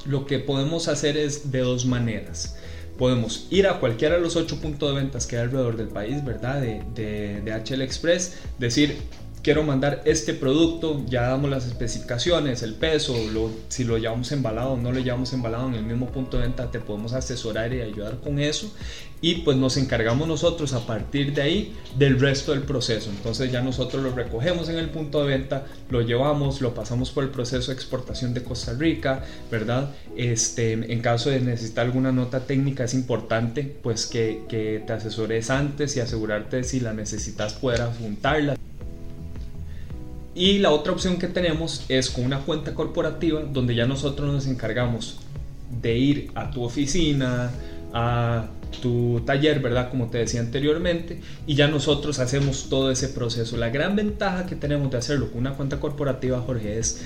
lo 0.06 0.26
que 0.26 0.40
podemos 0.40 0.88
hacer 0.88 1.18
es 1.18 1.52
de 1.52 1.60
dos 1.60 1.86
maneras 1.86 2.56
podemos 2.98 3.48
ir 3.50 3.68
a 3.68 3.80
cualquiera 3.80 4.16
de 4.16 4.22
los 4.22 4.36
ocho 4.36 4.60
puntos 4.60 4.90
de 4.90 5.02
ventas 5.02 5.28
que 5.28 5.38
hay 5.38 5.44
alrededor 5.44 5.76
del 5.78 5.90
país, 5.90 6.24
¿verdad? 6.24 6.62
De, 6.62 6.82
de, 6.94 7.42
de, 7.42 7.52
HL 7.52 7.82
Express, 7.82 8.38
decir, 8.58 8.98
quiero 9.46 9.62
mandar 9.62 10.02
este 10.06 10.34
producto, 10.34 11.06
ya 11.08 11.28
damos 11.28 11.52
las 11.52 11.68
especificaciones, 11.68 12.64
el 12.64 12.74
peso, 12.74 13.14
si 13.68 13.84
lo 13.84 14.00
llevamos 14.00 14.32
embalado 14.32 14.72
o 14.72 14.78
no 14.78 14.92
lo 14.92 15.00
llevamos 15.00 15.34
embalado 15.34 15.68
en 15.68 15.76
el 15.76 15.84
mismo 15.84 16.08
punto 16.08 16.38
de 16.38 16.48
venta, 16.48 16.72
te 16.72 16.80
podemos 16.80 17.14
asesorar 17.14 17.72
y 17.72 17.80
ayudar 17.80 18.20
con 18.22 18.40
eso. 18.40 18.74
Y 19.22 19.36
pues 19.42 19.56
nos 19.56 19.78
encargamos 19.78 20.28
nosotros 20.28 20.74
a 20.74 20.88
partir 20.88 21.36
de 21.36 21.44
ahí 21.44 21.76
del 21.96 22.20
resto 22.20 22.54
del 22.54 22.64
proceso. 22.64 23.12
Entonces 23.12 23.52
ya 23.52 23.62
nosotros 23.62 24.02
lo 24.02 24.16
recogemos 24.16 24.68
en 24.70 24.78
el 24.80 24.90
punto 24.90 25.24
de 25.24 25.38
venta, 25.38 25.68
lo 25.92 26.02
llevamos, 26.02 26.60
lo 26.62 26.74
pasamos 26.74 27.12
por 27.12 27.24
el 27.24 27.30
proceso 27.30 27.68
de 27.68 27.76
exportación 27.76 28.34
de 28.34 28.42
Costa 28.42 28.74
Rica, 28.74 29.26
¿verdad? 29.52 29.92
Este, 30.18 30.74
en 30.74 31.02
caso 31.02 31.30
de 31.30 31.40
necesitar 31.40 31.86
alguna 31.86 32.12
nota 32.12 32.40
técnica 32.48 32.86
es 32.86 32.96
importante 32.96 33.78
pues 33.84 34.08
que, 34.08 34.42
que 34.50 34.84
te 34.88 34.94
asesores 34.94 35.52
antes 35.52 35.96
y 35.98 36.00
asegurarte 36.00 36.64
si 36.64 36.80
la 36.80 36.94
necesitas 36.94 37.54
poder 37.54 37.88
juntarla. 38.00 38.58
Y 40.36 40.60
la 40.60 40.72
otra 40.72 40.92
opción 40.92 41.18
que 41.18 41.30
tenemos 41.30 41.86
es 41.88 42.10
con 42.10 42.26
una 42.26 42.40
cuenta 42.42 42.74
corporativa 42.74 43.42
donde 43.42 43.74
ya 43.74 43.88
nosotros 43.88 44.32
nos 44.32 44.48
encargamos 44.48 45.18
de 45.82 45.98
ir 45.98 46.32
a 46.36 46.52
tu 46.52 46.62
oficina, 46.62 47.52
a 47.94 48.50
tu 48.82 49.22
taller, 49.26 49.62
¿verdad? 49.62 49.90
Como 49.90 50.08
te 50.10 50.18
decía 50.18 50.42
anteriormente, 50.42 51.22
y 51.48 51.56
ya 51.56 51.70
nosotros 51.70 52.20
hacemos 52.20 52.68
todo 52.70 52.92
ese 52.92 53.08
proceso. 53.08 53.56
La 53.56 53.70
gran 53.70 53.96
ventaja 53.96 54.46
que 54.46 54.58
tenemos 54.58 54.92
de 54.92 54.98
hacerlo 54.98 55.32
con 55.32 55.40
una 55.40 55.54
cuenta 55.54 55.80
corporativa, 55.80 56.42
Jorge, 56.42 56.80
es, 56.80 57.02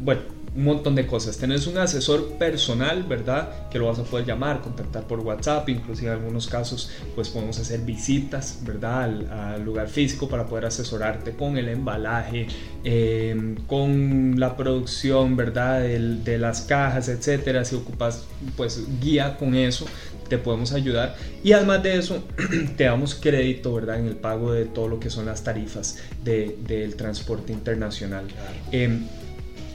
bueno, 0.00 0.20
un 0.54 0.64
montón 0.64 0.94
de 0.94 1.06
cosas. 1.06 1.36
Tenés 1.38 1.66
un 1.66 1.78
asesor 1.78 2.32
personal, 2.34 3.02
¿verdad? 3.04 3.68
Que 3.70 3.78
lo 3.78 3.86
vas 3.86 3.98
a 3.98 4.04
poder 4.04 4.26
llamar, 4.26 4.60
contactar 4.60 5.04
por 5.04 5.20
WhatsApp, 5.20 5.68
inclusive 5.68 6.08
en 6.10 6.18
algunos 6.18 6.48
casos 6.48 6.90
pues 7.14 7.28
podemos 7.28 7.58
hacer 7.58 7.80
visitas, 7.80 8.60
¿verdad? 8.62 9.04
Al, 9.04 9.64
lugar 9.64 9.88
físico 9.88 10.28
para 10.28 10.46
poder 10.46 10.66
asesorarte 10.66 11.32
con 11.32 11.58
el 11.58 11.68
embalaje, 11.68 12.46
em, 12.84 13.56
con 13.66 14.38
la 14.38 14.56
producción, 14.56 15.36
¿verdad? 15.36 15.80
de 15.80 16.38
las 16.38 16.62
cajas, 16.62 17.08
etcétera. 17.08 17.64
Si 17.64 17.74
ocupas 17.74 18.24
pues 18.56 18.84
guía 19.00 19.36
con 19.36 19.54
eso, 19.54 19.84
te 20.28 20.38
podemos 20.38 20.72
ayudar 20.72 21.16
y 21.42 21.52
además 21.52 21.82
de 21.82 21.96
eso 21.96 22.22
te 22.76 22.84
damos 22.84 23.14
crédito 23.14 23.74
verdad 23.74 23.98
en 23.98 24.06
el 24.06 24.16
pago 24.16 24.52
de 24.52 24.66
todo 24.66 24.88
lo 24.88 25.00
que 25.00 25.10
son 25.10 25.26
las 25.26 25.42
tarifas 25.42 25.98
del 26.22 26.94
transporte 26.96 27.52
internacional 27.52 28.26
em, 28.70 29.06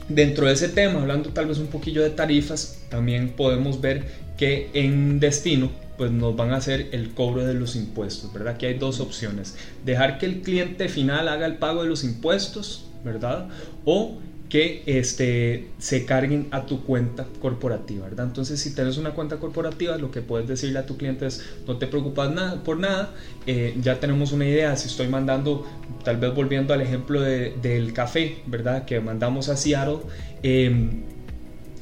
Dentro 0.08 0.46
de 0.46 0.52
ese 0.52 0.68
tema, 0.68 1.00
hablando 1.00 1.30
tal 1.30 1.46
vez 1.46 1.58
un 1.58 1.68
poquillo 1.68 2.02
de 2.02 2.10
tarifas, 2.10 2.82
también 2.90 3.30
podemos 3.30 3.80
ver 3.80 4.04
que 4.36 4.68
en 4.74 5.18
destino 5.18 5.70
pues 5.96 6.10
nos 6.10 6.36
van 6.36 6.52
a 6.52 6.56
hacer 6.56 6.88
el 6.92 7.14
cobro 7.14 7.46
de 7.46 7.54
los 7.54 7.76
impuestos, 7.76 8.32
¿verdad? 8.32 8.54
Aquí 8.54 8.66
hay 8.66 8.74
dos 8.74 9.00
opciones, 9.00 9.56
dejar 9.84 10.18
que 10.18 10.26
el 10.26 10.42
cliente 10.42 10.88
final 10.88 11.28
haga 11.28 11.46
el 11.46 11.56
pago 11.56 11.84
de 11.84 11.88
los 11.88 12.04
impuestos, 12.04 12.86
¿verdad? 13.04 13.48
O 13.84 14.18
que 14.54 14.84
este, 14.86 15.66
se 15.78 16.06
carguen 16.06 16.46
a 16.52 16.64
tu 16.64 16.84
cuenta 16.84 17.26
corporativa, 17.42 18.04
¿verdad? 18.04 18.26
Entonces, 18.26 18.60
si 18.60 18.72
tienes 18.72 18.98
una 18.98 19.10
cuenta 19.10 19.38
corporativa, 19.38 19.98
lo 19.98 20.12
que 20.12 20.22
puedes 20.22 20.46
decirle 20.46 20.78
a 20.78 20.86
tu 20.86 20.96
cliente 20.96 21.26
es, 21.26 21.44
no 21.66 21.76
te 21.76 21.88
preocupas 21.88 22.30
nada, 22.30 22.62
por 22.62 22.78
nada, 22.78 23.12
eh, 23.48 23.76
ya 23.82 23.98
tenemos 23.98 24.30
una 24.30 24.46
idea, 24.46 24.76
si 24.76 24.86
estoy 24.86 25.08
mandando, 25.08 25.66
tal 26.04 26.18
vez 26.18 26.32
volviendo 26.32 26.72
al 26.72 26.82
ejemplo 26.82 27.20
del 27.20 27.92
café, 27.92 28.42
¿verdad? 28.46 28.84
Que 28.84 29.00
mandamos 29.00 29.48
a 29.48 29.56
Seattle, 29.56 29.98
em, 30.44 31.02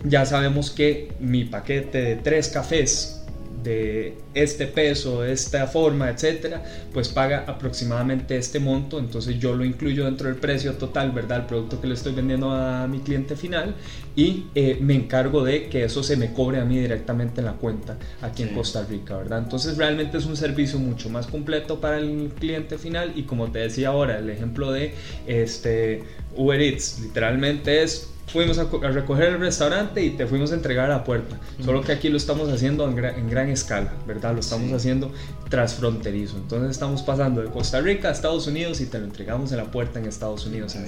ya 0.05 0.25
sabemos 0.25 0.71
que 0.71 1.13
mi 1.21 1.45
paquete 1.45 2.01
de 2.01 2.17
tres 2.17 2.49
cafés 2.49 3.22
de 3.63 4.15
este 4.35 4.67
peso, 4.67 5.23
de 5.23 5.33
esta 5.33 5.67
forma, 5.67 6.11
etcétera, 6.11 6.63
pues 6.93 7.09
paga 7.09 7.45
aproximadamente 7.47 8.37
este 8.37 8.61
monto. 8.61 8.99
Entonces 8.99 9.39
yo 9.39 9.55
lo 9.55 9.65
incluyo 9.65 10.05
dentro 10.05 10.29
del 10.29 10.37
precio 10.37 10.75
total, 10.75 11.13
¿verdad? 11.13 11.41
El 11.41 11.47
producto 11.47 11.81
que 11.81 11.87
le 11.87 11.95
estoy 11.95 12.13
vendiendo 12.13 12.51
a 12.51 12.87
mi 12.89 13.01
cliente 13.01 13.37
final 13.37 13.75
y 14.17 14.47
eh, 14.55 14.79
me 14.81 14.95
encargo 14.95 15.45
de 15.45 15.69
que 15.69 15.85
eso 15.85 16.03
se 16.03 16.17
me 16.17 16.33
cobre 16.33 16.61
a 16.61 16.65
mí 16.65 16.79
directamente 16.79 17.41
en 17.41 17.47
la 17.47 17.53
cuenta 17.55 17.97
aquí 18.21 18.43
en 18.43 18.51
Costa 18.51 18.85
Rica, 18.85 19.17
¿verdad? 19.17 19.39
Entonces 19.39 19.77
realmente 19.77 20.19
es 20.19 20.27
un 20.27 20.37
servicio 20.37 20.79
mucho 20.79 21.09
más 21.09 21.27
completo 21.27 21.81
para 21.81 21.99
el 21.99 22.33
cliente 22.39 22.79
final 22.79 23.13
y 23.17 23.23
como 23.23 23.51
te 23.51 23.61
decía 23.61 23.89
ahora, 23.89 24.19
el 24.19 24.31
ejemplo 24.31 24.73
de 24.73 24.95
este 25.27 26.03
Uber 26.37 26.61
Eats 26.61 27.01
literalmente 27.01 27.83
es 27.83 28.13
fuimos 28.33 28.59
a, 28.59 28.65
recoger 28.65 29.29
el 29.29 29.39
restaurante 29.39 30.03
y 30.03 30.11
te 30.11 30.27
fuimos 30.27 30.53
a 30.53 30.55
entregar 30.55 30.87
a 30.87 30.97
la 30.97 31.05
puerta. 31.05 31.39
Solo 31.63 31.83
que 31.83 31.93
aquí 31.93 32.09
lo 32.09 32.17
estamos 32.17 32.49
haciendo 32.49 32.89
en, 32.89 33.29
gran 33.29 33.49
escala, 33.51 33.93
¿verdad? 34.07 34.33
Lo 34.33 34.41
estamos 34.41 34.73
haciendo 34.73 35.13
transfronterizo. 35.51 36.37
Entonces 36.37 36.71
estamos 36.71 37.03
pasando 37.03 37.43
de 37.43 37.51
Costa 37.51 37.81
Rica 37.81 38.09
a 38.09 38.13
Estados 38.13 38.47
Unidos 38.47 38.81
y 38.81 38.87
te 38.87 38.99
lo 38.99 39.05
entregamos 39.05 39.53
en 39.53 39.59
la 39.59 39.71
puerta 39.71 39.99
en 39.99 40.07
Estados 40.07 40.47
Unidos. 40.47 40.75
En 40.75 40.87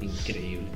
Increíble. 0.00 0.66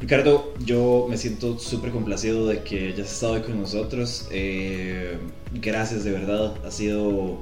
Ricardo, 0.00 0.52
yo 0.64 1.06
me 1.08 1.16
siento 1.16 1.58
súper 1.58 1.90
complacido 1.90 2.46
de 2.46 2.62
que 2.62 2.88
hayas 2.88 3.12
estado 3.12 3.34
hoy 3.34 3.40
con 3.40 3.60
nosotros. 3.60 4.28
Eh, 4.30 5.18
gracias, 5.54 6.04
de 6.04 6.12
verdad. 6.12 6.54
Ha 6.64 6.70
sido 6.70 7.38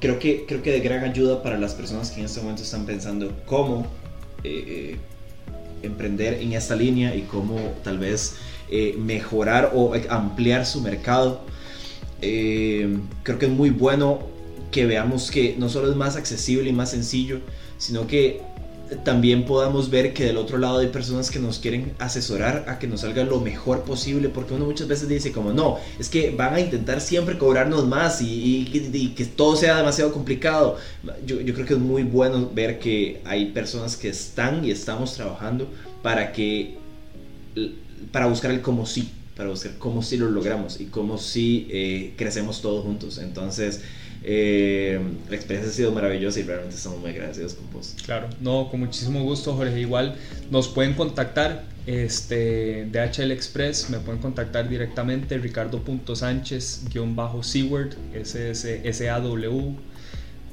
creo 0.00 0.18
que, 0.18 0.46
creo 0.46 0.62
que 0.62 0.72
de 0.72 0.80
gran 0.80 1.04
ayuda 1.04 1.42
para 1.42 1.58
las 1.58 1.74
personas 1.74 2.10
que 2.10 2.20
en 2.20 2.26
este 2.26 2.40
momento 2.40 2.62
están 2.62 2.86
pensando 2.86 3.32
cómo 3.46 3.86
eh, 4.44 4.96
emprender 5.82 6.34
en 6.34 6.52
esta 6.52 6.76
línea 6.76 7.14
y 7.14 7.22
cómo 7.22 7.56
tal 7.84 7.98
vez 7.98 8.36
eh, 8.70 8.94
mejorar 8.98 9.72
o 9.74 9.92
ampliar 10.08 10.66
su 10.66 10.80
mercado. 10.80 11.40
Eh, 12.20 12.98
creo 13.22 13.38
que 13.38 13.46
es 13.46 13.52
muy 13.52 13.70
bueno 13.70 14.20
que 14.70 14.86
veamos 14.86 15.30
que 15.30 15.54
no 15.58 15.68
solo 15.68 15.90
es 15.90 15.96
más 15.96 16.16
accesible 16.16 16.68
y 16.68 16.72
más 16.72 16.90
sencillo, 16.90 17.40
sino 17.78 18.06
que 18.06 18.42
también 19.04 19.44
podamos 19.44 19.90
ver 19.90 20.14
que 20.14 20.24
del 20.24 20.36
otro 20.36 20.58
lado 20.58 20.78
hay 20.78 20.88
personas 20.88 21.30
que 21.30 21.38
nos 21.38 21.58
quieren 21.58 21.92
asesorar 21.98 22.64
a 22.68 22.78
que 22.78 22.86
nos 22.86 23.02
salga 23.02 23.24
lo 23.24 23.40
mejor 23.40 23.82
posible, 23.82 24.28
porque 24.28 24.54
uno 24.54 24.64
muchas 24.64 24.88
veces 24.88 25.08
dice 25.08 25.32
como, 25.32 25.52
no, 25.52 25.78
es 25.98 26.08
que 26.08 26.30
van 26.30 26.54
a 26.54 26.60
intentar 26.60 27.00
siempre 27.00 27.38
cobrarnos 27.38 27.86
más 27.86 28.20
y, 28.22 29.12
que 29.16 29.24
todo 29.24 29.56
sea 29.56 29.76
demasiado 29.76 30.12
complicado. 30.12 30.76
Yo, 31.26 31.40
yo, 31.40 31.54
creo 31.54 31.66
que 31.66 31.74
es 31.74 31.80
muy 31.80 32.02
bueno 32.02 32.50
ver 32.54 32.78
que 32.78 33.20
hay 33.24 33.46
personas 33.46 33.96
que 33.96 34.08
están 34.08 34.64
y 34.64 34.70
estamos 34.70 35.14
trabajando 35.14 35.68
para 36.02 36.32
que, 36.32 36.76
para 38.10 38.26
buscar 38.26 38.50
el 38.50 38.60
cómo 38.60 38.86
sí, 38.86 39.10
para 39.36 39.50
buscar 39.50 39.72
cómo 39.78 40.02
sí 40.02 40.16
lo 40.16 40.30
logramos 40.30 40.80
y 40.80 40.86
cómo 40.86 41.18
sí 41.18 41.68
eh, 41.70 42.14
crecemos 42.16 42.62
todos 42.62 42.84
juntos. 42.84 43.18
Entonces, 43.18 43.82
eh, 44.22 45.00
la 45.28 45.36
experiencia 45.36 45.70
ha 45.70 45.74
sido 45.74 45.92
maravillosa 45.92 46.40
y 46.40 46.42
realmente 46.42 46.74
estamos 46.76 46.98
muy 47.00 47.10
agradecidos 47.10 47.52
con 47.54 47.70
vos. 47.70 47.94
Claro, 48.04 48.28
no, 48.40 48.68
con 48.70 48.80
muchísimo 48.80 49.22
gusto, 49.22 49.54
Jorge. 49.54 49.80
Igual 49.80 50.16
nos 50.50 50.68
pueden 50.68 50.94
contactar 50.94 51.64
este, 51.86 52.88
DHL 52.90 53.30
Express, 53.30 53.88
me 53.90 53.98
pueden 53.98 54.20
contactar 54.20 54.68
directamente, 54.68 55.38
ricardo.sánchez-seward, 55.38 57.96
S-A-W. 58.14 59.76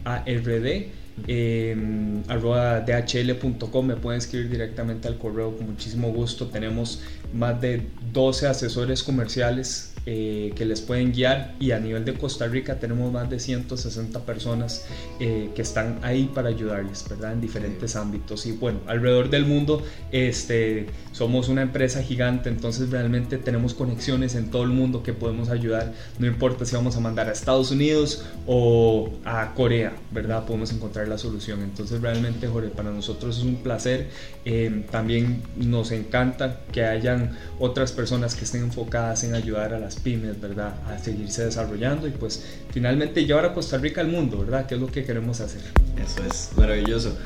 A-R-D, 0.08 0.92
eh, 1.28 2.22
arroba 2.28 2.82
dhl.com, 2.82 3.88
me 3.88 3.96
pueden 3.96 4.20
escribir 4.20 4.52
directamente 4.52 5.08
al 5.08 5.18
correo 5.18 5.58
con 5.58 5.72
muchísimo 5.72 6.12
gusto. 6.12 6.46
Tenemos 6.48 7.02
más 7.34 7.60
de 7.60 7.88
12 8.14 8.46
asesores 8.46 9.02
comerciales 9.02 9.95
eh, 10.08 10.54
que 10.56 10.66
les 10.66 10.82
pueden 10.82 11.12
guiar 11.12 11.56
y 11.60 11.72
a 11.72 11.80
nivel 11.80 12.06
de 12.06 12.14
Costa 12.14 12.48
Rica 12.48 12.80
tenemos 12.80 13.12
más 13.12 13.28
de 13.28 13.40
160 13.40 14.20
personas 14.20 14.86
eh, 15.20 15.50
que 15.56 15.64
están 15.64 16.00
ahí 16.04 16.30
para 16.32 16.50
ayudarles, 16.50 17.06
¿verdad? 17.10 17.34
En 17.34 17.42
diferentes 17.42 17.96
ámbitos. 17.96 18.46
Y 18.46 18.52
bueno, 18.52 18.82
alrededor 18.86 19.32
del 19.32 19.46
mundo 19.46 19.82
este, 20.12 20.88
somos 21.12 21.50
una 21.50 21.64
empresa 21.64 22.04
gigante, 22.04 22.50
entonces 22.50 22.92
realmente 22.92 23.40
tenemos 23.40 23.74
conexiones 23.74 24.36
en 24.36 24.52
todo 24.52 24.64
el 24.64 24.70
mundo 24.70 25.02
que 25.02 25.14
podemos 25.14 25.50
ayudar, 25.50 25.94
no 26.20 26.28
importa 26.28 26.66
si 26.66 26.76
vamos 26.76 26.96
a 26.98 27.00
mandar 27.00 27.28
a 27.28 27.32
Estados 27.32 27.72
Unidos 27.72 28.26
o 28.46 29.12
a 29.26 29.54
Corea, 29.56 29.94
¿verdad? 30.12 30.46
Podemos 30.46 30.72
encontrar 30.72 31.08
la 31.08 31.18
solución, 31.18 31.64
entonces 31.64 32.02
realmente 32.02 32.48
Jorge, 32.48 32.70
para 32.70 32.92
nosotros 32.92 33.38
es 33.38 33.44
un 33.44 33.56
placer, 33.56 34.10
eh, 34.46 34.86
también 34.92 35.42
nos 35.58 35.92
encanta 35.92 36.62
que 36.72 36.84
hayan 36.84 37.36
otras 37.60 37.92
personas 37.92 38.36
que 38.36 38.46
estén 38.46 38.64
enfocadas 38.64 39.24
en 39.24 39.34
ayudar 39.34 39.74
a 39.74 39.80
las 39.96 40.04
pymes, 40.04 40.40
¿verdad? 40.40 40.74
A 40.88 40.98
seguirse 41.00 41.46
desarrollando 41.46 42.08
y 42.08 42.12
pues 42.12 42.44
finalmente 42.72 43.26
llevar 43.26 43.46
a 43.46 43.54
Costa 43.54 43.78
Rica 43.78 44.02
al 44.02 44.08
mundo, 44.08 44.40
¿verdad? 44.40 44.66
Que 44.66 44.76
es 44.76 44.82
lo 44.82 44.88
que 44.88 45.04
queremos 45.04 45.40
hacer. 45.40 45.62
Eso 45.98 46.24
es 46.30 46.50
maravilloso. 46.58 47.18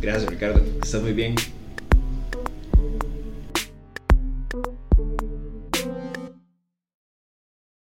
Gracias 0.00 0.30
Ricardo, 0.30 0.62
estás 0.82 1.02
muy 1.02 1.12
bien. 1.12 1.34